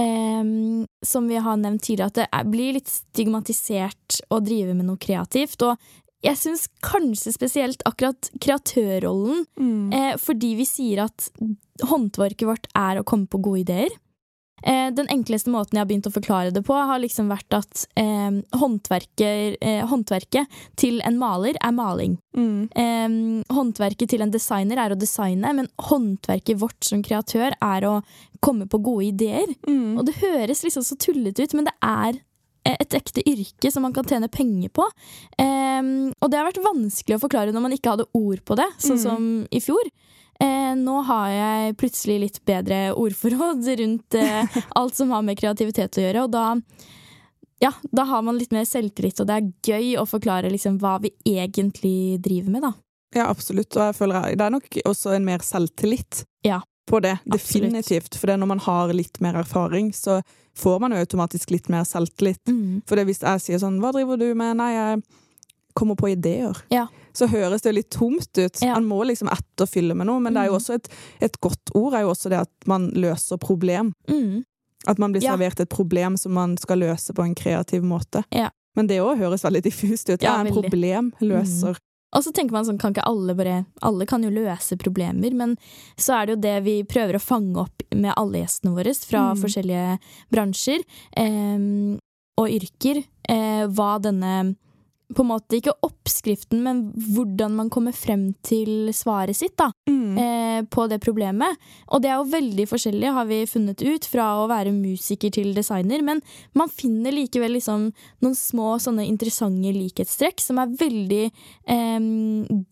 ehm, 0.00 0.86
som 1.04 1.28
vi 1.28 1.36
har 1.36 1.56
nevnt 1.56 1.82
tidligere, 1.82 2.06
at 2.06 2.14
det 2.44 2.50
blir 2.50 2.72
litt 2.78 2.88
stigmatisert 2.88 4.20
å 4.30 4.40
drive 4.44 4.74
med 4.74 4.86
noe 4.86 4.96
kreativt. 5.00 5.62
Og 5.62 5.76
jeg 6.24 6.36
syns 6.40 6.68
kanskje 6.82 7.34
spesielt 7.34 7.82
akkurat 7.84 8.30
kreatørrollen, 8.40 9.46
Mm. 9.60 9.92
eh, 9.92 10.16
fordi 10.16 10.56
vi 10.56 10.64
sier 10.64 11.04
at 11.04 11.28
håndverket 11.82 12.46
vårt 12.46 12.66
er 12.74 13.00
å 13.00 13.04
komme 13.04 13.26
på 13.28 13.40
gode 13.42 13.60
ideer. 13.60 13.88
Eh, 14.66 14.88
den 14.96 15.08
enkleste 15.12 15.52
måten 15.52 15.76
jeg 15.76 15.82
har 15.84 15.88
begynt 15.90 16.06
å 16.08 16.12
forklare 16.14 16.52
det 16.54 16.62
på, 16.64 16.72
har 16.88 17.00
liksom 17.02 17.28
vært 17.28 17.52
at 17.58 17.82
eh, 18.00 18.38
eh, 18.40 19.82
håndverket 19.84 20.60
til 20.80 21.00
en 21.04 21.18
maler 21.20 21.58
er 21.60 21.74
maling. 21.76 22.16
Mm. 22.34 23.42
Håndverket 23.52 24.10
til 24.14 24.24
en 24.24 24.32
designer 24.32 24.80
er 24.80 24.94
å 24.94 24.98
designe, 24.98 25.52
men 25.52 25.68
håndverket 25.90 26.60
vårt 26.62 26.80
som 26.88 27.02
kreatør 27.04 27.52
er 27.60 27.88
å 27.88 27.98
komme 28.44 28.66
på 28.70 28.80
gode 28.84 29.10
ideer. 29.12 29.52
Mm. 29.68 29.98
Og 29.98 30.06
det 30.08 30.16
høres 30.22 30.64
liksom 30.64 30.84
så 30.86 30.96
tullete 31.00 31.44
ut, 31.44 31.54
men 31.58 31.68
det 31.68 31.76
er 31.84 32.18
eh, 32.64 32.78
et 32.80 32.96
ekte 32.96 33.24
yrke 33.28 33.70
som 33.72 33.84
man 33.84 33.92
kan 33.96 34.08
tjene 34.08 34.32
penger 34.32 34.72
på. 34.72 34.88
Eh, 35.36 35.82
og 36.18 36.30
det 36.32 36.40
har 36.40 36.48
vært 36.48 36.64
vanskelig 36.64 37.18
å 37.18 37.24
forklare 37.26 37.52
når 37.52 37.68
man 37.68 37.76
ikke 37.76 37.94
hadde 37.98 38.08
ord 38.16 38.40
på 38.48 38.56
det, 38.60 38.70
sånn 38.80 38.96
Mm. 38.96 39.04
som 39.04 39.30
i 39.52 39.60
fjor. 39.60 39.92
Eh, 40.42 40.72
nå 40.78 40.96
har 41.06 41.28
jeg 41.30 41.76
plutselig 41.78 42.18
litt 42.22 42.40
bedre 42.48 42.80
ordforråd 42.98 43.68
rundt 43.80 44.18
eh, 44.18 44.58
alt 44.80 44.98
som 44.98 45.12
har 45.14 45.22
med 45.26 45.38
kreativitet 45.38 46.00
å 46.00 46.06
gjøre, 46.06 46.26
og 46.26 46.34
da 46.34 46.46
ja, 47.62 47.70
da 47.94 48.02
har 48.10 48.22
man 48.26 48.36
litt 48.36 48.52
mer 48.52 48.66
selvtillit, 48.68 49.20
og 49.22 49.28
det 49.30 49.36
er 49.38 49.52
gøy 49.64 49.94
å 50.02 50.04
forklare 50.08 50.50
liksom 50.52 50.76
hva 50.82 50.98
vi 51.00 51.14
egentlig 51.24 52.18
driver 52.20 52.50
med, 52.50 52.66
da. 52.66 52.72
Ja, 53.14 53.28
absolutt. 53.30 53.70
Og 53.78 53.86
jeg 53.86 53.96
føler 53.96 54.34
det 54.34 54.44
er 54.44 54.52
nok 54.52 54.80
også 54.84 55.14
en 55.14 55.24
mer 55.24 55.44
selvtillit 55.46 56.24
Ja, 56.44 56.58
på 56.90 57.00
det. 57.00 57.14
Definitivt. 57.24 58.18
For 58.18 58.28
det 58.28 58.40
når 58.42 58.50
man 58.50 58.62
har 58.66 58.92
litt 58.92 59.20
mer 59.24 59.38
erfaring, 59.40 59.92
så 59.94 60.18
får 60.58 60.80
man 60.82 60.92
jo 60.92 61.02
automatisk 61.02 61.54
litt 61.54 61.70
mer 61.72 61.86
selvtillit. 61.88 62.42
Mm. 62.50 62.82
For 62.88 63.00
hvis 63.06 63.22
jeg 63.22 63.42
sier 63.42 63.62
sånn 63.62 63.80
Hva 63.82 63.94
driver 63.94 64.20
du 64.20 64.28
med? 64.34 64.58
Nei, 64.58 64.72
jeg 64.74 65.04
kommer 65.74 65.96
på 65.98 66.08
ideer. 66.12 66.56
Ja. 66.70 66.86
Så 67.14 67.26
høres 67.30 67.62
det 67.62 67.74
litt 67.74 67.90
tomt 67.90 68.30
ut. 68.38 68.62
Ja. 68.62 68.74
Man 68.74 68.86
må 68.90 69.04
liksom 69.06 69.28
etterfylle 69.30 69.94
med 69.94 70.06
noe. 70.06 70.20
Men 70.20 70.34
det 70.34 70.42
er 70.42 70.46
jo 70.50 70.56
Mm. 70.56 70.60
også 70.60 70.74
et, 70.74 70.88
et 71.20 71.40
godt 71.40 71.70
ord 71.74 71.94
er 71.94 72.00
jo 72.02 72.10
også 72.14 72.30
det 72.30 72.40
at 72.40 72.50
man 72.66 72.90
løser 72.92 73.38
problem. 73.38 73.92
Mm. 74.08 74.44
At 74.86 74.98
man 74.98 75.12
blir 75.12 75.22
servert 75.22 75.60
et 75.60 75.68
problem 75.72 76.16
som 76.20 76.32
man 76.34 76.56
skal 76.58 76.78
løse 76.78 77.12
på 77.14 77.22
en 77.24 77.34
kreativ 77.34 77.82
måte. 77.82 78.24
Ja. 78.30 78.50
Men 78.76 78.86
det 78.90 78.98
òg 79.00 79.18
høres 79.18 79.44
veldig 79.44 79.62
diffust 79.62 80.10
ut. 80.10 80.20
Ja, 80.22 80.42
det 80.42 80.50
er 80.50 80.56
en 80.56 80.62
problemløser. 80.62 81.74
Mm. 81.78 81.90
Og 82.14 82.22
så 82.22 82.30
tenker 82.32 82.52
man 82.52 82.64
sånn, 82.66 82.78
kan 82.78 82.92
ikke 82.94 83.06
alle 83.06 83.34
bare 83.34 83.64
Alle 83.82 84.06
kan 84.06 84.22
jo 84.22 84.30
løse 84.30 84.76
problemer, 84.78 85.32
men 85.34 85.56
så 85.98 86.14
er 86.20 86.26
det 86.26 86.34
jo 86.36 86.40
det 86.42 86.62
vi 86.64 86.74
prøver 86.84 87.16
å 87.18 87.22
fange 87.22 87.56
opp 87.58 87.82
med 87.94 88.12
alle 88.16 88.42
gjestene 88.44 88.74
våre 88.76 88.94
fra 88.94 89.32
Mm. 89.34 89.40
forskjellige 89.42 89.98
bransjer 90.30 90.84
eh, 91.16 91.98
og 92.38 92.48
yrker. 92.50 93.04
Eh, 93.28 93.66
hva 93.66 93.98
denne 94.02 94.56
På 95.14 95.22
en 95.24 95.30
måte 95.30 95.58
ikke 95.58 95.74
oppskriften, 95.86 96.62
men 96.64 96.80
hvordan 97.14 97.54
man 97.58 97.70
kommer 97.72 97.94
frem 97.96 98.32
til 98.46 98.90
svaret 98.96 99.36
sitt, 99.38 99.56
da. 99.60 99.70
Mm. 99.88 100.18
eh, 100.18 100.62
på 100.70 100.86
det 100.90 101.00
problemet. 101.02 101.56
Og 101.94 102.02
det 102.02 102.10
er 102.10 102.18
jo 102.18 102.30
veldig 102.32 102.66
forskjellig, 102.70 103.12
har 103.14 103.26
vi 103.28 103.40
funnet 103.50 103.82
ut, 103.82 104.06
fra 104.10 104.26
å 104.42 104.48
være 104.50 104.72
musiker 104.74 105.32
til 105.34 105.54
designer. 105.56 106.02
Men 106.02 106.22
man 106.54 106.68
finner 106.72 107.14
likevel 107.14 107.56
liksom 107.56 107.88
noen 108.24 108.36
små 108.38 108.74
sånne 108.82 109.06
interessante 109.08 109.72
likhetstrekk 109.74 110.42
som 110.42 110.58
er 110.62 110.74
veldig 110.80 111.24
eh, 111.26 111.98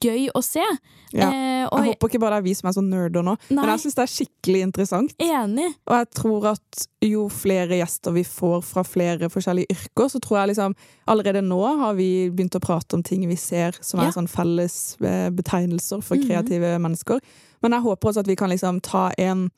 gøy 0.03 0.29
å 0.35 0.43
se. 0.45 0.65
Ja. 1.13 1.29
Eh, 1.29 1.67
og 1.69 1.83
Jeg 1.83 1.95
håper 1.95 2.13
ikke 2.13 2.23
bare 2.23 2.39
det 2.39 2.43
er 2.43 2.49
vi 2.49 2.55
som 2.59 2.71
er 2.71 2.77
sånn 2.79 2.91
nerder 2.93 3.25
nå, 3.27 3.37
Nei. 3.51 3.61
men 3.61 3.75
jeg 3.75 3.85
syns 3.85 3.99
det 3.99 4.05
er 4.07 4.13
skikkelig 4.17 4.65
interessant. 4.69 5.15
enig. 5.21 5.69
Og 5.89 5.99
jeg 5.99 6.11
tror 6.17 6.47
at 6.55 6.87
jo 7.03 7.25
flere 7.29 7.79
gjester 7.81 8.13
vi 8.15 8.23
får 8.25 8.61
fra 8.63 8.83
flere 8.87 9.29
forskjellige 9.33 9.71
yrker, 9.75 10.09
så 10.09 10.21
tror 10.23 10.39
jeg 10.41 10.53
liksom 10.55 10.75
Allerede 11.11 11.43
nå 11.43 11.59
har 11.81 11.95
vi 11.99 12.31
begynt 12.31 12.55
å 12.55 12.61
prate 12.63 12.95
om 12.95 13.03
ting 13.03 13.27
vi 13.29 13.37
ser 13.37 13.73
som 13.81 14.01
Ja. 14.01 14.07
er 14.07 14.13
sånn 14.13 14.29
felles 14.31 14.97
eh, 15.03 15.31
betegnelser 15.31 16.01
for 16.03 16.17
Mhm. 16.17 16.29
kreative 16.29 16.79
mennesker. 16.79 17.21
Men 17.63 17.73
jeg 17.73 17.83
håper 17.83 18.09
også 18.09 18.21
at 18.21 18.27
vi 18.27 18.37
kan 18.37 18.51
liksom 18.51 18.81
ta 18.83 19.11
en 19.19 19.51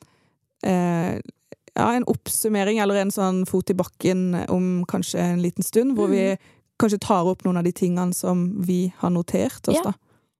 eh, 0.63 1.19
ja, 1.77 1.91
en 1.91 2.05
oppsummering 2.05 2.79
eller 2.81 2.95
en 2.95 3.11
sånn 3.11 3.45
fot 3.45 3.69
i 3.69 3.73
bakken 3.73 4.49
om 4.49 4.85
kanskje 4.87 5.19
en 5.19 5.41
liten 5.41 5.63
stund, 5.63 5.95
hvor 5.97 6.07
vi 6.09 6.31
Mhm. 6.31 6.37
kanskje 6.79 6.99
tar 6.99 7.25
opp 7.25 7.43
noen 7.43 7.57
av 7.57 7.63
de 7.65 7.71
tingene 7.73 8.13
som 8.15 8.61
vi 8.61 8.93
har 8.97 9.09
notert 9.09 9.67
oss, 9.67 9.75
Ja. 9.75 9.81
da. 9.83 9.93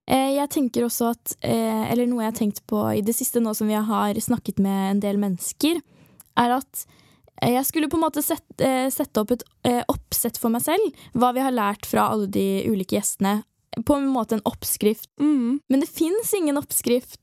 Eh, 0.07 0.35
jeg 0.35 0.49
tenker 0.49 0.83
også 0.85 1.09
at, 1.11 1.35
eh, 1.41 1.91
eller 1.91 2.05
noe 2.07 2.21
jeg 2.23 2.33
har 2.33 2.39
tenkt 2.39 2.61
på 2.67 2.97
i 2.97 3.01
det 3.01 3.15
siste 3.15 3.41
nå 3.41 3.53
som 3.55 3.67
vi 3.67 3.73
har 3.73 4.13
snakket 4.15 4.59
med 4.59 4.91
en 4.91 4.99
del 5.01 5.17
mennesker, 5.17 5.81
er 6.39 6.55
at 6.57 6.85
eh, 7.41 7.55
jeg 7.55 7.65
skulle 7.67 7.89
på 7.91 7.99
en 7.99 8.05
måte 8.05 8.23
sette, 8.25 8.59
eh, 8.63 8.87
sette 8.93 9.21
opp 9.21 9.33
et 9.35 9.43
eh, 9.67 9.81
oppsett 9.91 10.39
for 10.41 10.53
meg 10.53 10.65
selv, 10.65 11.03
hva 11.13 11.33
vi 11.35 11.43
har 11.45 11.55
lært 11.55 11.87
fra 11.89 12.09
alle 12.13 12.29
de 12.31 12.65
ulike 12.69 12.97
gjestene. 12.97 13.41
På 13.83 13.97
en 13.99 14.05
måte 14.07 14.37
en 14.37 14.45
oppskrift. 14.47 15.09
Men 15.19 15.81
det 15.81 15.89
fins 15.91 16.29
ingen 16.37 16.55
oppskrift. 16.55 17.17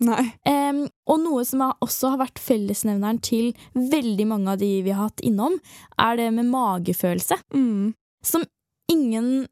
Em, 0.45 0.83
og 1.09 1.23
noe 1.23 1.47
som 1.49 1.63
også 1.65 2.11
har 2.13 2.21
vært 2.21 2.43
fellesnevneren 2.45 3.23
til 3.25 3.55
veldig 3.73 4.27
mange 4.29 4.53
av 4.53 4.61
de 4.61 4.69
vi 4.85 4.93
har 4.93 5.07
hatt 5.07 5.23
innom, 5.25 5.57
er 5.97 6.21
det 6.21 6.29
med 6.37 6.51
magefølelse. 6.53 7.39
Mm. 7.57 7.95
Som 8.21 8.45
ingen 8.93 9.47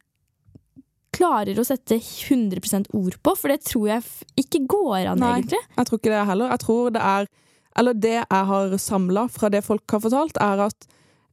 klarer 1.16 1.58
å 1.58 1.64
sette 1.66 1.96
100% 1.96 2.92
ord 2.96 3.16
på, 3.24 3.34
for 3.36 3.52
det 3.52 3.62
tror 3.64 3.88
jeg 3.94 4.04
ikke 4.44 4.62
går 4.70 5.10
an, 5.14 5.20
Nei. 5.24 5.38
egentlig. 5.38 5.60
Jeg 5.76 5.88
tror 5.88 6.00
ikke 6.02 6.12
det 6.12 6.26
heller. 6.30 6.52
Jeg 6.52 6.64
tror 6.66 6.92
det 6.94 7.06
er 7.14 7.30
Eller 7.78 7.94
det 7.94 8.16
jeg 8.30 8.46
har 8.46 8.76
samla 8.78 9.28
fra 9.30 9.48
det 9.48 9.62
folk 9.64 9.82
har 9.90 10.00
fortalt, 10.00 10.36
er 10.40 10.60
at 10.66 10.86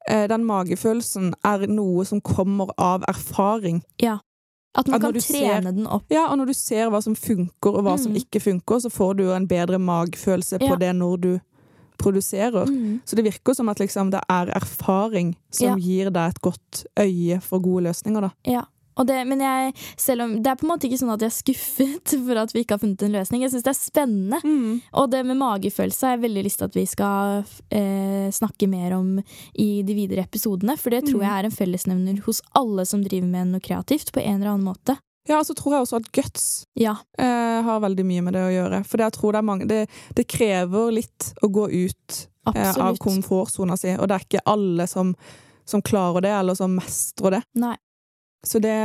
eh, 0.09 0.27
den 0.27 0.45
magefølelsen 0.45 1.33
er 1.43 1.67
noe 1.67 2.05
som 2.05 2.21
kommer 2.21 2.69
av 2.77 3.03
erfaring. 3.09 3.81
Ja. 4.01 4.19
At 4.77 4.87
man 4.87 4.95
At 4.95 5.01
kan 5.01 5.13
trene 5.13 5.21
ser- 5.23 5.61
den 5.71 5.87
opp. 5.87 6.03
Ja, 6.13 6.27
og 6.29 6.37
når 6.37 6.45
du 6.47 6.53
ser 6.53 6.89
hva 6.89 7.01
som 7.01 7.15
funker 7.15 7.73
og 7.75 7.83
hva 7.83 7.97
som 7.97 8.11
Mm. 8.13 8.17
ikke 8.21 8.39
funker, 8.41 8.79
så 8.79 8.89
får 8.91 9.17
du 9.17 9.31
en 9.33 9.47
bedre 9.47 9.79
magefølelse 9.79 10.59
på 10.59 10.77
det 10.79 10.93
når 10.95 11.17
du 11.21 11.39
produserer. 11.97 12.65
Mm. 12.69 12.99
Så 13.05 13.15
det 13.15 13.23
virker 13.25 13.55
som 13.55 13.69
at 13.69 13.79
liksom 13.79 14.11
det 14.11 14.21
er 14.29 14.45
erfaring 14.55 15.35
som 15.51 15.67
Ja. 15.67 15.75
gir 15.75 16.09
deg 16.11 16.29
et 16.29 16.41
godt 16.41 16.85
øye 16.99 17.41
for 17.41 17.59
gode 17.59 17.83
løsninger, 17.89 18.21
da. 18.21 18.29
Ja. 18.45 18.61
Og 18.97 19.07
det, 19.07 19.17
men 19.29 19.39
jeg, 19.43 19.73
om, 20.23 20.35
det 20.41 20.51
er 20.51 20.55
på 20.59 20.65
en 20.65 20.71
måte 20.71 20.87
ikke 20.89 20.97
sånn 21.01 21.13
at 21.13 21.21
jeg 21.21 21.29
er 21.31 21.35
skuffet 21.37 22.13
for 22.27 22.41
at 22.41 22.53
vi 22.55 22.63
ikke 22.65 22.77
har 22.77 22.83
funnet 22.83 23.03
en 23.07 23.15
løsning. 23.17 23.41
Jeg 23.45 23.53
syns 23.53 23.65
det 23.67 23.73
er 23.73 23.79
spennende. 23.79 24.39
Og 24.97 25.09
det 25.13 25.23
med 25.25 25.37
magefølelse 25.41 26.07
har 26.07 26.15
jeg 26.17 26.25
veldig 26.27 26.43
lyst 26.47 26.61
til 26.63 26.69
at 26.71 26.77
vi 26.79 26.85
skal 26.89 27.43
eh, 27.71 28.29
snakke 28.33 28.67
mer 28.71 28.95
om 28.97 29.17
i 29.57 29.69
de 29.87 29.93
videre 29.97 30.25
episodene. 30.27 30.77
For 30.77 30.89
det 30.93 31.03
tror 31.07 31.21
Mm. 31.21 31.25
jeg 31.27 31.33
er 31.39 31.45
en 31.49 31.57
fellesnevner 31.57 32.19
hos 32.25 32.41
alle 32.57 32.85
som 32.85 33.03
driver 33.03 33.27
med 33.27 33.47
noe 33.53 33.61
kreativt, 33.63 34.11
på 34.13 34.21
en 34.21 34.41
eller 34.41 34.53
annen 34.55 34.67
måte. 34.67 34.97
Ja, 35.27 35.41
så 35.43 35.51
tror 35.57 35.73
jeg 35.75 35.83
også 35.83 35.97
at 35.99 36.11
guts 36.15 36.43
Ja. 36.79 36.93
eh, 37.19 37.61
har 37.61 37.81
veldig 37.83 38.05
mye 38.05 38.21
med 38.23 38.33
det 38.33 38.43
å 38.45 38.53
gjøre. 38.53 38.85
For 38.87 38.97
jeg 39.03 39.11
tror 39.17 39.33
det 39.33 39.39
er 39.41 39.47
mange 39.49 39.67
Det, 39.67 39.89
det 40.15 40.27
krever 40.27 40.91
litt 40.95 41.33
å 41.43 41.49
gå 41.51 41.65
ut 41.67 42.27
eh, 42.55 42.77
av 42.79 42.95
komfortsona 42.97 43.75
si, 43.77 43.91
og 43.99 44.07
det 44.07 44.15
er 44.15 44.23
ikke 44.25 44.45
alle 44.47 44.87
som, 44.87 45.13
som 45.67 45.81
klarer 45.81 46.21
det, 46.23 46.31
eller 46.31 46.55
som 46.55 46.77
mestrer 46.79 47.31
det. 47.31 47.41
Nei. 47.59 47.75
Så 48.45 48.61
det 48.63 48.77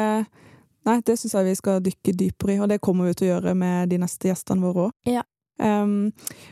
Nei, 0.83 0.97
det 1.07 1.15
syns 1.15 1.37
jeg 1.37 1.47
vi 1.47 1.55
skal 1.55 1.83
dykke 1.85 2.13
dypere 2.19 2.57
i, 2.57 2.59
og 2.59 2.67
det 2.73 2.81
kommer 2.83 3.07
vi 3.07 3.15
til 3.15 3.29
å 3.29 3.35
gjøre 3.37 3.53
med 3.55 3.93
de 3.93 4.01
neste 4.03 4.27
gjestene 4.27 4.65
våre 4.65 4.89
òg. 4.89 4.97
Ja. 5.07 5.23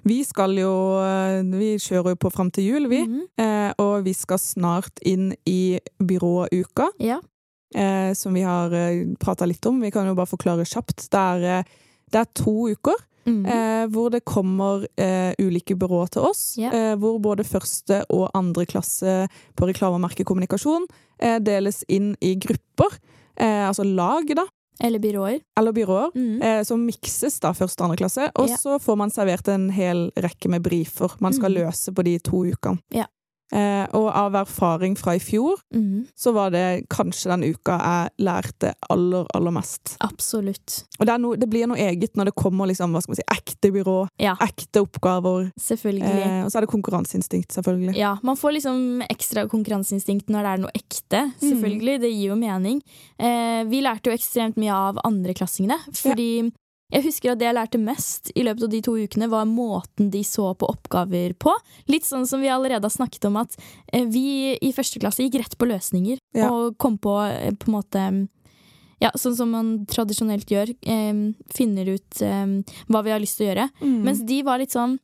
vi 0.04 0.18
skal 0.22 0.52
jo 0.60 1.00
eh, 1.02 1.40
Vi 1.42 1.70
kjører 1.82 2.12
jo 2.12 2.18
på 2.20 2.30
fram 2.30 2.50
til 2.54 2.64
jul, 2.64 2.86
vi. 2.86 3.00
Mm 3.02 3.16
-hmm. 3.16 3.68
uh, 3.68 3.72
og 3.78 4.04
vi 4.04 4.12
skal 4.14 4.38
snart 4.38 5.00
inn 5.02 5.34
i 5.46 5.80
byråuka, 5.98 6.90
Ja. 7.00 7.18
uh, 7.76 8.14
som 8.14 8.34
vi 8.34 8.42
har 8.42 8.70
prata 9.18 9.46
litt 9.46 9.66
om. 9.66 9.80
Vi 9.80 9.90
kan 9.90 10.06
jo 10.06 10.14
bare 10.14 10.26
forklare 10.26 10.64
kjapt. 10.64 11.10
Det 11.10 11.18
er, 11.18 11.64
det 12.12 12.20
er 12.20 12.26
to 12.34 12.68
uker 12.68 12.94
Mhm. 13.26 13.46
eh, 13.46 13.86
hvor 13.92 14.10
det 14.10 14.24
kommer 14.24 14.86
eh, 14.96 15.34
ulike 15.38 15.76
byråer 15.76 16.08
til 16.10 16.22
oss. 16.22 16.56
Yeah. 16.58 16.74
Eh, 16.74 16.96
hvor 16.96 17.18
både 17.20 17.44
første 17.44 18.04
og 18.10 18.30
andre 18.34 18.64
klasse 18.66 19.28
på 19.56 19.66
reklamemerkekommunikasjon 19.68 20.86
eh, 21.20 21.38
deles 21.38 21.82
inn 21.88 22.14
i 22.20 22.34
grupper. 22.40 22.96
Eh, 23.36 23.68
altså 23.68 23.84
lag, 23.84 24.26
da. 24.36 24.44
Eller 24.82 24.98
byråer. 24.98 25.40
Eller 25.58 25.72
byråer. 25.72 26.10
mm. 26.14 26.42
Eh, 26.42 26.62
som 26.64 26.80
mikses 26.86 27.38
da 27.40 27.52
første 27.52 27.82
og 27.82 27.90
andre 27.90 27.96
klasse. 28.00 28.30
Og 28.34 28.48
yeah. 28.48 28.58
så 28.58 28.78
får 28.80 28.96
man 28.96 29.10
servert 29.10 29.48
en 29.48 29.68
hel 29.70 30.10
rekke 30.16 30.48
med 30.48 30.62
brifer 30.62 31.10
man 31.20 31.32
skal 31.36 31.50
Mhm. 31.52 31.60
løse 31.66 31.92
på 31.92 32.02
de 32.04 32.18
to 32.18 32.44
ukene. 32.48 32.78
Ja. 32.90 33.04
Eh, 33.52 33.86
og 33.98 34.06
av 34.14 34.36
erfaring 34.44 34.94
fra 34.98 35.16
i 35.18 35.20
fjor, 35.22 35.58
mm. 35.74 36.06
så 36.14 36.30
var 36.36 36.52
det 36.54 36.84
kanskje 36.92 37.32
den 37.32 37.48
uka 37.50 37.74
jeg 37.80 38.26
lærte 38.26 38.74
aller, 38.94 39.26
aller 39.34 39.54
mest. 39.56 39.96
Absolutt. 40.06 40.84
Og 41.00 41.06
det, 41.08 41.16
noe- 41.18 41.38
det 41.40 41.48
blir 41.50 41.66
noe 41.66 41.80
eget 41.82 42.14
når 42.18 42.30
det 42.30 42.34
kommer 42.38 42.70
liksom, 42.70 42.94
hva 42.94 43.02
skal 43.02 43.16
man 43.16 43.20
si, 43.20 43.26
ekte 43.34 43.72
byrå, 43.74 43.96
Ja. 44.22 44.36
ekte 44.44 44.84
oppgaver. 44.84 45.50
Selvfølgelig. 45.58 46.12
Eh, 46.26 46.44
og 46.44 46.52
så 46.52 46.60
er 46.60 46.66
det 46.66 46.72
konkurranseinstinkt, 46.76 47.50
selvfølgelig. 47.56 47.96
Ja, 47.98 48.14
man 48.22 48.38
får 48.38 48.54
liksom 48.60 49.02
ekstra 49.10 49.46
konkurranseinstinkt 49.50 50.30
når 50.30 50.46
det 50.46 50.52
er 50.54 50.62
noe 50.66 50.74
ekte. 50.78 51.24
Mm. 51.32 51.34
Selvfølgelig, 51.42 51.98
det 52.06 52.12
gir 52.14 52.28
jo 52.30 52.38
mening. 52.38 52.80
Eh, 53.18 53.64
vi 53.70 53.82
lærte 53.82 54.12
jo 54.12 54.16
ekstremt 54.16 54.60
mye 54.60 54.72
av 54.74 55.02
andreklassingene, 55.04 55.78
fordi 55.98 56.30
jeg 56.92 57.04
husker 57.04 57.32
at 57.32 57.38
det 57.40 57.46
jeg 57.48 57.56
lærte 57.56 57.78
mest 57.82 58.32
i 58.34 58.42
løpet 58.46 58.64
av 58.66 58.70
de 58.72 58.80
to 58.82 58.94
ukene, 58.98 59.28
var 59.30 59.44
måten 59.48 60.10
de 60.10 60.22
så 60.26 60.50
på 60.58 60.68
oppgaver 60.72 61.34
på. 61.38 61.54
Litt 61.92 62.04
sånn 62.08 62.26
som 62.26 62.42
vi 62.42 62.50
allerede 62.52 62.86
har 62.88 62.94
snakket 62.94 63.24
om, 63.30 63.36
at 63.40 63.54
eh, 63.92 64.04
vi 64.10 64.56
i 64.60 64.72
første 64.76 65.00
klasse 65.02 65.22
gikk 65.26 65.40
rett 65.42 65.56
på 65.60 65.68
løsninger, 65.70 66.18
Ja. 66.34 66.50
og 66.50 66.76
kom 66.78 66.98
på 66.98 67.16
eh, 67.30 67.52
på 67.54 67.70
en 67.70 67.76
måte 67.76 68.04
ja, 69.00 69.10
sånn 69.16 69.36
som 69.36 69.50
man 69.54 69.68
tradisjonelt 69.88 70.50
gjør. 70.52 70.74
Eh, 70.82 71.20
finner 71.56 71.88
ut 71.94 72.20
eh, 72.22 72.46
hva 72.90 73.00
vi 73.06 73.14
har 73.14 73.22
lyst 73.22 73.38
til 73.38 73.46
å 73.46 73.50
gjøre. 73.54 73.68
Mm. 73.80 73.96
Mens 74.04 74.20
de 74.28 74.42
var 74.46 74.58
litt 74.62 74.74
sånn 74.76 74.98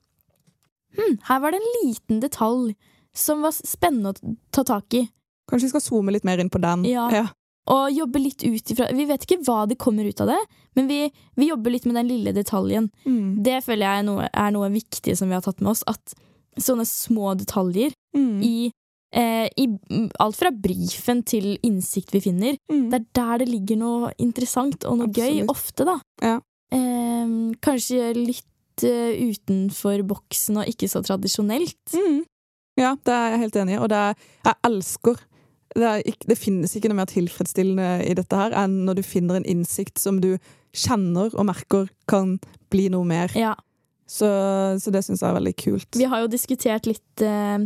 Hm, 0.96 1.18
her 1.28 1.40
var 1.42 1.52
det 1.52 1.58
en 1.60 1.72
liten 1.84 2.20
detalj 2.22 2.70
som 3.12 3.42
var 3.44 3.52
spennende 3.52 4.14
å 4.14 4.30
ta 4.50 4.62
tak 4.64 4.94
i. 4.96 5.02
Kanskje 5.44 5.66
vi 5.66 5.72
skal 5.74 5.82
zoome 5.84 6.14
litt 6.14 6.24
mer 6.24 6.40
inn 6.40 6.48
på 6.48 6.56
den. 6.62 6.86
Ja. 6.88 7.04
Og 7.66 7.90
jobbe 7.90 8.20
litt 8.22 8.44
ut 8.46 8.70
ifra 8.70 8.86
Vi 8.94 9.04
vet 9.08 9.24
ikke 9.26 9.40
hva 9.42 9.64
det 9.66 9.78
kommer 9.82 10.06
ut 10.06 10.20
av 10.22 10.28
det, 10.30 10.38
men 10.78 10.86
vi, 10.86 10.98
vi 11.34 11.48
jobber 11.48 11.72
litt 11.74 11.86
med 11.88 11.96
den 11.98 12.08
lille 12.08 12.32
detaljen. 12.36 12.90
Mm. 13.06 13.42
Det 13.42 13.58
føler 13.64 13.86
jeg 13.88 13.98
er 14.02 14.06
noe, 14.06 14.28
er 14.32 14.50
noe 14.54 14.68
viktig 14.70 15.16
som 15.18 15.28
vi 15.28 15.34
har 15.34 15.42
tatt 15.42 15.60
med 15.64 15.72
oss. 15.72 15.82
At 15.90 16.14
sånne 16.62 16.86
små 16.88 17.34
detaljer 17.36 17.92
Mm. 18.16 18.40
i, 18.42 18.70
eh, 19.12 19.48
i 19.60 19.66
alt 20.20 20.36
fra 20.38 20.48
brifen 20.50 21.22
til 21.26 21.58
innsikt 21.62 22.12
vi 22.14 22.20
finner, 22.20 22.56
Mm. 22.70 22.88
det 22.90 23.00
er 23.00 23.06
der 23.12 23.38
det 23.44 23.48
ligger 23.50 23.76
noe 23.76 24.12
interessant 24.18 24.84
og 24.86 24.96
noe 24.98 25.08
gøy, 25.12 25.44
ofte, 25.48 25.84
da. 25.84 25.98
Ja. 26.22 26.40
Eh, 26.72 27.26
kanskje 27.60 28.14
litt 28.16 28.44
uh, 28.84 29.12
utenfor 29.32 30.02
boksen 30.06 30.58
og 30.60 30.66
ikke 30.68 30.88
så 30.88 31.02
tradisjonelt. 31.04 31.76
Mm. 31.94 32.24
Ja, 32.78 32.94
det 33.04 33.12
er 33.12 33.30
jeg 33.32 33.40
helt 33.40 33.56
enig 33.56 33.74
i, 33.76 33.78
og 33.80 33.88
det 33.88 33.96
er, 33.96 34.14
jeg 34.44 34.54
elsker 34.68 35.16
det, 35.76 35.92
ikke, 36.12 36.28
det 36.32 36.38
finnes 36.40 36.72
ikke 36.76 36.90
noe 36.90 36.98
mer 37.02 37.10
tilfredsstillende 37.10 37.88
i 38.08 38.14
dette 38.18 38.36
her 38.40 38.54
enn 38.64 38.80
når 38.88 38.98
du 39.00 39.02
finner 39.06 39.38
en 39.40 39.46
innsikt 39.48 40.00
som 40.02 40.18
du 40.22 40.34
kjenner 40.76 41.30
og 41.36 41.46
merker 41.48 41.86
kan 42.10 42.36
bli 42.72 42.88
noe 42.92 43.06
mer. 43.08 43.32
Ja. 43.38 43.54
Så, 44.06 44.26
så 44.82 44.92
det 44.94 45.02
syns 45.06 45.22
jeg 45.22 45.30
er 45.30 45.38
veldig 45.38 45.54
kult. 45.58 45.96
Vi 45.98 46.06
har 46.10 46.22
jo 46.22 46.28
diskutert 46.30 46.86
litt 46.86 47.22
eh, 47.26 47.64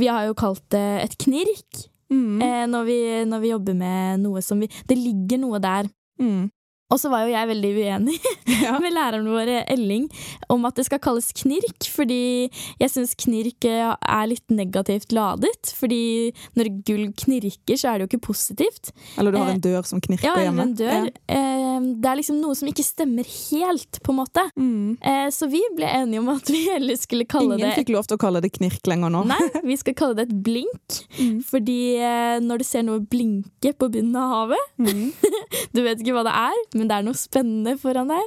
Vi 0.00 0.06
har 0.08 0.24
jo 0.30 0.34
kalt 0.38 0.64
det 0.74 0.86
et 1.08 1.18
knirk 1.24 1.88
Mm. 2.12 2.36
eh, 2.44 2.66
når, 2.68 2.82
vi, 2.84 2.96
når 3.26 3.40
vi 3.40 3.48
jobber 3.48 3.74
med 3.74 4.20
noe 4.20 4.42
som 4.44 4.60
vi 4.60 4.66
Det 4.86 4.94
ligger 4.94 5.38
noe 5.40 5.58
der. 5.58 5.86
Mm. 6.20 6.50
Og 6.94 7.00
så 7.02 7.10
var 7.10 7.24
jo 7.26 7.32
jeg 7.34 7.48
veldig 7.50 7.70
uenig 7.74 8.16
Ja. 8.64 8.76
med 8.80 8.94
læreren 8.94 9.26
vår, 9.28 9.50
Elling, 9.74 10.04
om 10.52 10.62
at 10.68 10.76
det 10.78 10.84
skal 10.86 11.00
kalles 11.02 11.32
knirk, 11.36 11.88
fordi 11.90 12.46
jeg 12.80 12.90
syns 12.92 13.16
knirk 13.18 13.66
eh, 13.68 13.90
er 13.98 14.28
litt 14.30 14.46
negativt 14.54 15.10
ladet. 15.16 15.72
Fordi 15.74 16.30
når 16.56 16.70
gull 16.86 17.08
knirker, 17.18 17.76
så 17.80 17.90
er 17.90 17.98
det 17.98 18.06
jo 18.06 18.10
ikke 18.12 18.22
positivt. 18.30 18.92
Eller 19.18 19.34
du 19.34 19.38
har 19.40 19.50
Eh, 19.50 19.56
en 19.58 19.64
dør 19.64 19.84
som 19.84 20.00
knirker 20.00 20.30
Ja, 20.30 20.36
hjemme. 20.46 20.62
eller 20.62 20.70
en 20.70 20.76
dør. 20.78 21.10
Ja. 21.28 21.80
det 22.00 22.08
er 22.12 22.16
liksom 22.20 22.38
noe 22.40 22.54
som 22.56 22.68
ikke 22.70 22.84
stemmer 22.86 23.26
helt, 23.28 23.98
på 24.06 24.14
en 24.14 24.18
måte. 24.22 24.44
Mm. 24.56 24.94
Eh, 25.02 25.26
så 25.34 25.48
vi 25.50 25.60
ble 25.76 25.88
enige 25.90 26.22
om 26.22 26.30
at 26.32 26.48
vi 26.54 26.62
heller 26.70 26.96
skulle 27.00 27.26
kalle 27.28 27.58
Ingen 27.58 27.66
det 27.74 27.74
fikk 27.82 27.92
lov 27.96 28.06
til 28.08 28.16
å 28.16 28.22
kalle 28.22 28.40
det 28.44 28.52
knirk 28.56 28.86
lenger 28.88 29.12
nå. 29.12 29.24
Nei, 29.28 29.40
vi 29.66 29.76
skal 29.82 29.96
kalle 29.98 30.16
det 30.20 30.28
et 30.30 30.36
blink. 30.46 31.00
Mm. 31.18 31.42
Fordi 31.50 31.78
eh, 31.98 32.38
når 32.44 32.62
du 32.62 32.66
ser 32.70 32.86
noe 32.86 33.02
blinke 33.02 33.74
på 33.76 33.90
bunnen 33.90 34.16
av 34.22 34.30
havet 34.38 34.70
Mm. 34.78 35.12
Du 35.74 35.82
vet 35.82 36.00
ikke 36.00 36.14
hva 36.16 36.24
det 36.26 36.34
er, 36.34 36.60
men 36.78 36.88
det 36.88 36.96
er 36.98 37.02
noe 37.06 37.18
spennende 37.18 37.76
foran 37.80 38.08
der. 38.08 38.24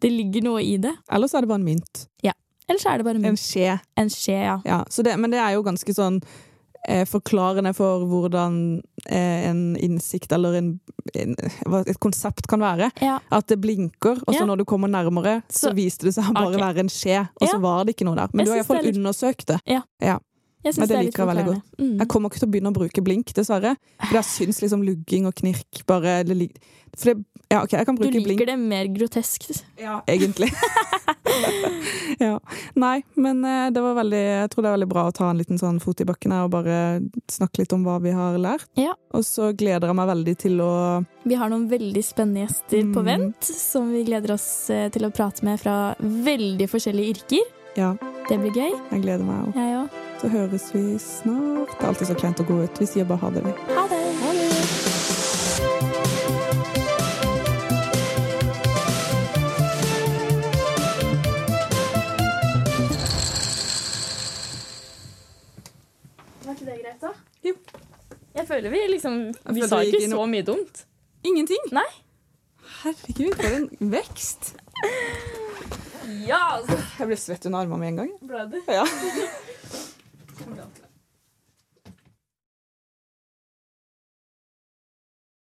Det 0.00 0.10
ligger 0.12 0.42
noe 0.48 0.62
i 0.64 0.76
det. 0.78 0.94
Eller 1.10 1.26
så 1.30 1.38
er 1.38 1.46
det 1.46 1.48
bare 1.54 1.62
en 1.62 1.68
mynt. 1.70 2.06
Eller 2.68 2.82
så 2.82 2.90
er 2.92 2.98
det 3.00 3.04
bare 3.06 3.16
En 3.16 3.24
en, 3.30 3.36
skje. 3.40 3.78
en 3.96 4.10
skje, 4.12 4.34
ja. 4.44 4.58
Ja, 4.68 4.82
så 4.92 5.00
det, 5.02 5.14
men 5.16 5.30
det 5.32 5.38
er 5.40 5.54
jo 5.54 5.62
ganske 5.64 5.88
sånn 5.96 6.18
eh, 6.86 7.06
forklarende 7.08 7.72
for 7.74 8.04
hvordan 8.04 8.58
eh, 9.08 9.46
en 9.48 9.62
innsikt 9.80 10.34
eller 10.36 10.58
en, 10.60 10.68
en, 11.16 11.32
et 11.80 11.96
konsept 12.04 12.44
kan 12.46 12.60
være. 12.60 12.90
ja. 13.00 13.16
At 13.32 13.48
det 13.48 13.56
blinker, 13.64 14.20
og 14.20 14.34
så 14.34 14.42
Ja. 14.42 14.44
når 14.52 14.58
du 14.60 14.64
kommer 14.68 14.88
nærmere, 14.92 15.38
så, 15.48 15.70
Så- 15.70 15.74
viste 15.80 16.04
det 16.10 16.14
seg 16.18 16.28
å 16.28 16.34
bare 16.36 16.52
okay. 16.52 16.60
være 16.66 16.84
en 16.84 16.92
skje, 16.92 17.22
og 17.40 17.48
så 17.48 17.58
var 17.64 17.84
det 17.88 17.96
ikke 17.96 18.04
noe 18.04 18.16
der. 18.20 18.28
Men 18.34 18.44
Jeg 18.44 18.46
du 18.46 18.52
har 18.52 18.58
iallfall 18.60 18.84
litt- 18.84 18.96
undersøkt 19.00 19.46
det. 19.46 19.60
Jeg 20.64 20.74
syns 20.74 20.88
det 20.88 20.88
det 20.88 20.96
er 20.98 21.04
liker 21.06 21.22
jeg 21.22 21.28
veldig 21.30 21.44
forklarende. 21.46 21.62
Mm. 21.78 21.98
Jeg 22.02 22.08
kommer 22.08 22.28
ikke 22.32 22.40
til 22.42 22.48
å 22.48 22.52
begynne 22.52 22.70
å 22.72 22.76
bruke 22.78 23.02
blink, 23.06 23.32
dessverre. 23.36 23.76
For 24.08 24.14
jeg 24.18 24.24
syns 24.26 24.58
liksom 24.64 24.82
lugging 24.82 25.26
og 25.30 25.34
knirk 25.38 25.84
bare 25.86 26.22
det, 26.26 26.50
For 26.98 27.12
det 27.14 27.24
Ja, 27.50 27.62
OK, 27.64 27.72
jeg 27.72 27.86
kan 27.86 27.94
Du 27.96 28.02
bruke 28.02 28.12
blink. 28.12 28.26
liker 28.40 28.46
det 28.50 28.58
mer 28.58 28.84
grotesk. 28.92 29.46
Ja, 29.80 30.00
egentlig. 30.06 30.50
ja. 32.18 32.34
Nei, 32.74 33.02
men 33.14 33.44
eh, 33.44 33.70
det 33.70 33.80
var 33.84 33.94
veldig 34.00 34.20
Jeg 34.20 34.50
tror 34.52 34.64
det 34.64 34.70
er 34.70 34.76
veldig 34.76 34.88
bra 34.90 35.04
å 35.08 35.14
ta 35.14 35.28
en 35.30 35.38
liten 35.40 35.60
sånn 35.60 35.78
fot 35.80 36.00
i 36.02 36.06
bakken 36.08 36.34
her 36.34 36.44
og 36.48 36.52
bare 36.52 36.78
snakke 37.30 37.62
litt 37.62 37.72
om 37.76 37.84
hva 37.86 37.98
vi 38.04 38.12
har 38.16 38.36
lært. 38.42 38.66
Ja. 38.80 38.94
Og 39.14 39.24
så 39.24 39.52
gleder 39.56 39.88
jeg 39.92 39.98
meg 40.00 40.10
veldig 40.10 40.36
til 40.44 40.58
å 40.64 40.72
Vi 41.28 41.38
har 41.40 41.48
noen 41.52 41.68
veldig 41.70 42.04
spennende 42.04 42.44
gjester 42.46 42.82
på 42.92 42.98
Mm. 42.98 43.06
vent, 43.08 43.44
som 43.44 43.92
vi 43.92 44.02
gleder 44.04 44.34
oss 44.34 44.68
eh, 44.74 44.88
til 44.90 45.06
å 45.08 45.12
prate 45.14 45.44
med 45.46 45.60
fra 45.62 45.94
veldig 46.00 46.68
forskjellige 46.68 47.14
yrker. 47.16 47.54
Ja, 47.78 47.94
Det 48.28 48.38
blir 48.42 48.50
gøy. 48.52 48.72
jeg 48.90 49.02
gleder 49.06 49.24
meg 49.24 49.46
òg. 49.46 49.54
Jeg 49.54 49.76
òg. 49.84 50.04
Så 50.20 50.28
høres 50.28 50.74
vi 50.74 50.98
snart. 50.98 51.68
Det 51.78 51.84
er 51.84 51.88
alltid 51.92 52.08
så 52.10 52.14
kleint 52.18 52.40
å 52.42 52.46
gå 52.48 52.62
ut. 52.64 52.80
Vi 52.82 52.86
sier 52.90 53.06
bare 53.06 53.22
ha 53.22 53.30
det, 53.30 53.44
vi. 53.46 53.52
Ha 53.76 53.84
det. 53.90 54.02
Ha 54.22 54.32
det. 54.34 54.48
Jeg 68.38 68.46
føler 68.46 68.70
vi 68.70 68.78
liksom 68.88 69.16
Vi 69.54 69.66
sa 69.68 69.80
ikke 69.82 70.08
så 70.10 70.26
mye 70.26 70.42
dumt. 70.46 70.84
Ingenting. 71.26 71.62
Nei. 71.74 71.86
Herregud, 72.82 73.34
for 73.34 73.56
en 73.58 73.92
vekst. 73.92 74.54
Ja, 76.26 76.38
altså. 76.56 76.78
Jeg 76.98 77.10
ble 77.10 77.18
svett 77.18 77.46
under 77.50 77.66
armene 77.66 77.82
med 77.82 77.88
en 77.92 78.00
gang. 78.02 78.14
Ble 78.30 78.46
du? 78.54 78.58
Ja. 78.72 78.86
그럼요. 80.38 80.87